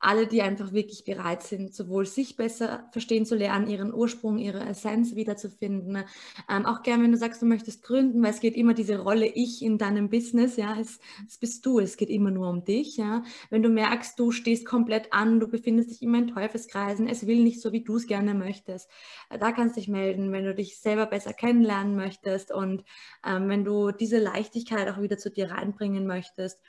[0.00, 4.60] Alle, die einfach wirklich bereit sind, sowohl sich besser verstehen zu lernen, ihren Ursprung, ihre
[4.60, 6.04] Essenz wiederzufinden.
[6.48, 9.26] Ähm, auch gern, wenn du sagst, du möchtest gründen, weil es geht immer diese Rolle
[9.26, 12.96] Ich in deinem Business, ja, es, es bist du, es geht immer nur um dich,
[12.96, 13.22] ja.
[13.50, 17.42] Wenn du merkst, du stehst komplett an, du befindest dich immer in Teufelskreisen, es will
[17.42, 18.88] nicht so, wie du es gerne möchtest,
[19.30, 22.84] äh, da kannst du dich melden, wenn du dich selber besser kennenlernen möchtest und
[23.26, 26.60] ähm, wenn du diese Leichtigkeit auch wieder zu dir reinbringen möchtest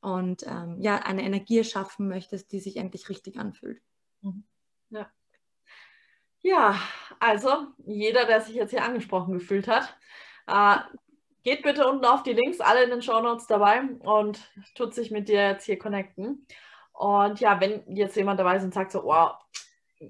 [0.00, 3.82] und ähm, ja, eine Energie schaffen möchtest, die sich endlich richtig anfühlt.
[4.22, 4.44] Mhm.
[4.90, 5.10] Ja.
[6.42, 6.80] Ja,
[7.18, 9.94] also jeder, der sich jetzt hier angesprochen gefühlt hat,
[10.46, 10.76] äh,
[11.42, 14.40] geht bitte unten auf die Links, alle in den Show Notes dabei und
[14.74, 16.46] tut sich mit dir jetzt hier connecten.
[16.92, 19.36] Und ja, wenn jetzt jemand dabei ist und sagt so, wow,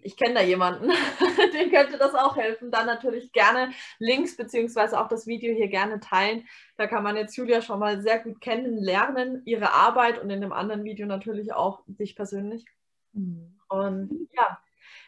[0.03, 0.89] ich kenne da jemanden,
[1.55, 2.71] dem könnte das auch helfen.
[2.71, 6.47] Dann natürlich gerne Links beziehungsweise auch das Video hier gerne teilen.
[6.77, 10.53] Da kann man jetzt Julia schon mal sehr gut kennenlernen, ihre Arbeit und in dem
[10.53, 12.65] anderen Video natürlich auch dich persönlich.
[13.13, 13.59] Mhm.
[13.69, 14.59] Und ja,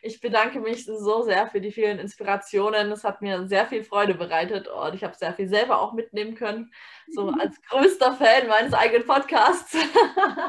[0.03, 2.91] ich bedanke mich so sehr für die vielen Inspirationen.
[2.91, 6.35] Es hat mir sehr viel Freude bereitet und ich habe sehr viel selber auch mitnehmen
[6.35, 6.73] können.
[7.09, 9.77] So als größter Fan meines eigenen Podcasts.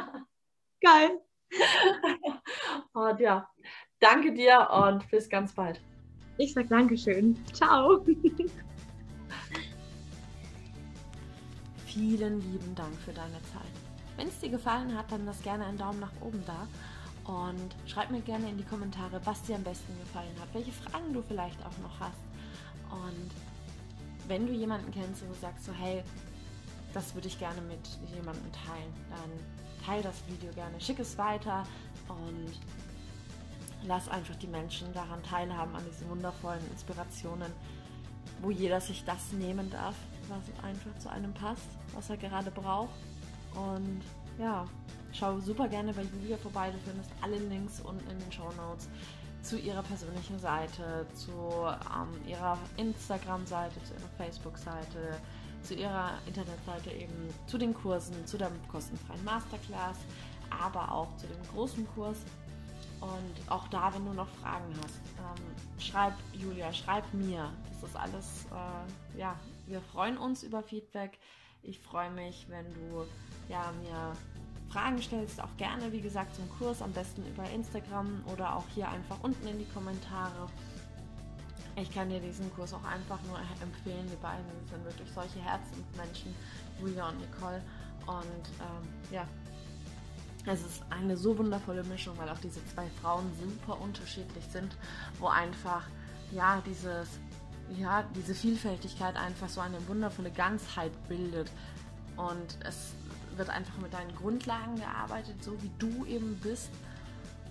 [0.82, 1.12] Geil.
[2.94, 3.48] und ja,
[4.04, 5.80] Danke dir und bis ganz bald.
[6.38, 7.41] Ich sag Dankeschön.
[7.54, 8.04] Ciao.
[11.86, 13.72] Vielen lieben Dank für deine Zeit.
[14.18, 16.68] Wenn es dir gefallen hat, dann lass gerne einen Daumen nach oben da
[17.32, 21.14] und schreib mir gerne in die Kommentare, was dir am besten gefallen hat, welche Fragen
[21.14, 22.20] du vielleicht auch noch hast.
[22.91, 23.32] Und
[24.28, 26.04] wenn du jemanden kennst, wo du sagst so, hey,
[26.93, 31.64] das würde ich gerne mit jemandem teilen, dann teile das Video gerne, schick es weiter
[32.10, 32.51] und
[33.88, 37.52] lass einfach die Menschen daran teilhaben, an diesen wundervollen Inspirationen,
[38.42, 39.96] wo jeder sich das nehmen darf,
[40.30, 42.94] was einfach zu einem passt, was er gerade braucht.
[43.56, 44.02] Und
[44.40, 44.66] ja,
[45.12, 46.72] schau super gerne bei Julia vorbei.
[46.72, 48.90] Du findest alle Links unten in den Show Notes
[49.42, 55.20] zu ihrer persönlichen Seite, zu ähm, ihrer Instagram-Seite, zu ihrer Facebook-Seite,
[55.62, 59.98] zu ihrer Internetseite eben, zu den Kursen, zu der kostenfreien Masterclass,
[60.50, 62.18] aber auch zu dem großen Kurs
[63.04, 65.43] und auch da, wenn du noch Fragen hast, ähm,
[65.78, 67.51] schreib Julia, schreib mir.
[67.70, 69.36] Das ist alles, äh, ja,
[69.68, 71.20] wir freuen uns über Feedback.
[71.64, 73.06] Ich freue mich, wenn du
[73.49, 74.14] ja, mir
[74.70, 78.88] Fragen stellst, auch gerne, wie gesagt, zum Kurs, am besten über Instagram oder auch hier
[78.88, 80.47] einfach unten in die Kommentare.
[81.76, 84.08] Ich kann dir diesen Kurs auch einfach nur empfehlen.
[84.10, 86.34] Die beiden sind wirklich solche Herzensmenschen,
[86.80, 87.62] Julia und Nicole.
[88.06, 89.28] Und ähm, ja,
[90.46, 94.76] es ist eine so wundervolle Mischung, weil auch diese zwei Frauen super unterschiedlich sind,
[95.20, 95.84] wo einfach
[96.32, 97.08] ja, dieses,
[97.78, 101.50] ja, diese Vielfältigkeit einfach so eine wundervolle Ganzheit bildet.
[102.18, 102.94] Und es
[103.38, 106.70] wird einfach mit deinen Grundlagen gearbeitet, so wie du eben bist.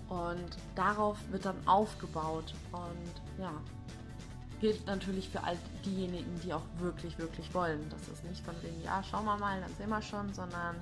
[0.09, 2.53] Und darauf wird dann aufgebaut.
[2.71, 3.53] Und ja,
[4.59, 7.81] gilt natürlich für all diejenigen, die auch wirklich, wirklich wollen.
[7.89, 10.75] Das ist nicht von wegen, ja, schauen wir mal, dann sehen wir schon, sondern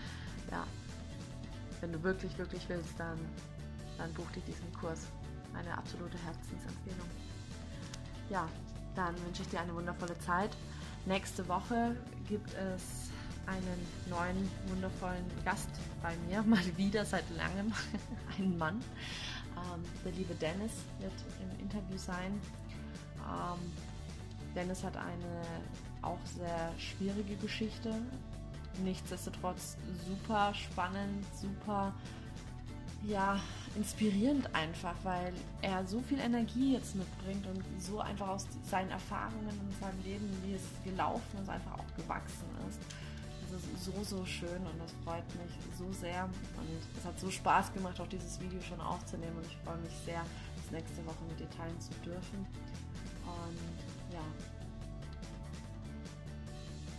[0.50, 0.64] ja,
[1.86, 3.16] wenn du wirklich, wirklich willst, dann,
[3.96, 5.06] dann buch dir diesen Kurs.
[5.54, 7.08] Eine absolute Herzensempfehlung.
[8.28, 8.48] Ja,
[8.96, 10.50] dann wünsche ich dir eine wundervolle Zeit.
[11.04, 11.96] Nächste Woche
[12.28, 13.12] gibt es
[13.46, 15.70] einen neuen wundervollen Gast
[16.02, 17.72] bei mir, mal wieder seit langem,
[18.36, 18.82] einen Mann.
[19.56, 22.40] Ähm, der liebe Dennis wird im Interview sein.
[23.18, 23.60] Ähm,
[24.56, 25.42] Dennis hat eine
[26.02, 27.94] auch sehr schwierige Geschichte.
[28.84, 31.94] Nichtsdestotrotz super spannend, super
[33.06, 33.38] ja,
[33.76, 39.48] inspirierend einfach, weil er so viel Energie jetzt mitbringt und so einfach aus seinen Erfahrungen
[39.48, 42.80] und seinem Leben, wie es gelaufen ist, einfach auch gewachsen ist.
[43.52, 46.24] Das ist so, so schön und das freut mich so sehr.
[46.24, 46.68] Und
[46.98, 50.22] es hat so Spaß gemacht, auch dieses Video schon aufzunehmen und ich freue mich sehr,
[50.56, 52.44] das nächste Woche mit dir teilen zu dürfen.
[53.24, 54.55] Und ja.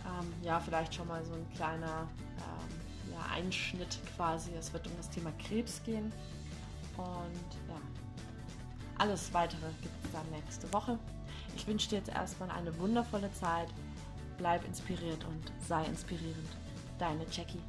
[0.08, 4.50] Ähm, ja, vielleicht schon mal so ein kleiner ähm, ja, Einschnitt quasi.
[4.58, 6.12] Es wird um das Thema Krebs gehen.
[6.96, 7.80] Und ja,
[8.98, 10.98] alles weitere gibt es dann nächste Woche.
[11.56, 13.68] Ich wünsche dir jetzt erstmal eine wundervolle Zeit.
[14.38, 16.48] Bleib inspiriert und sei inspirierend.
[16.98, 17.60] Deine Jackie.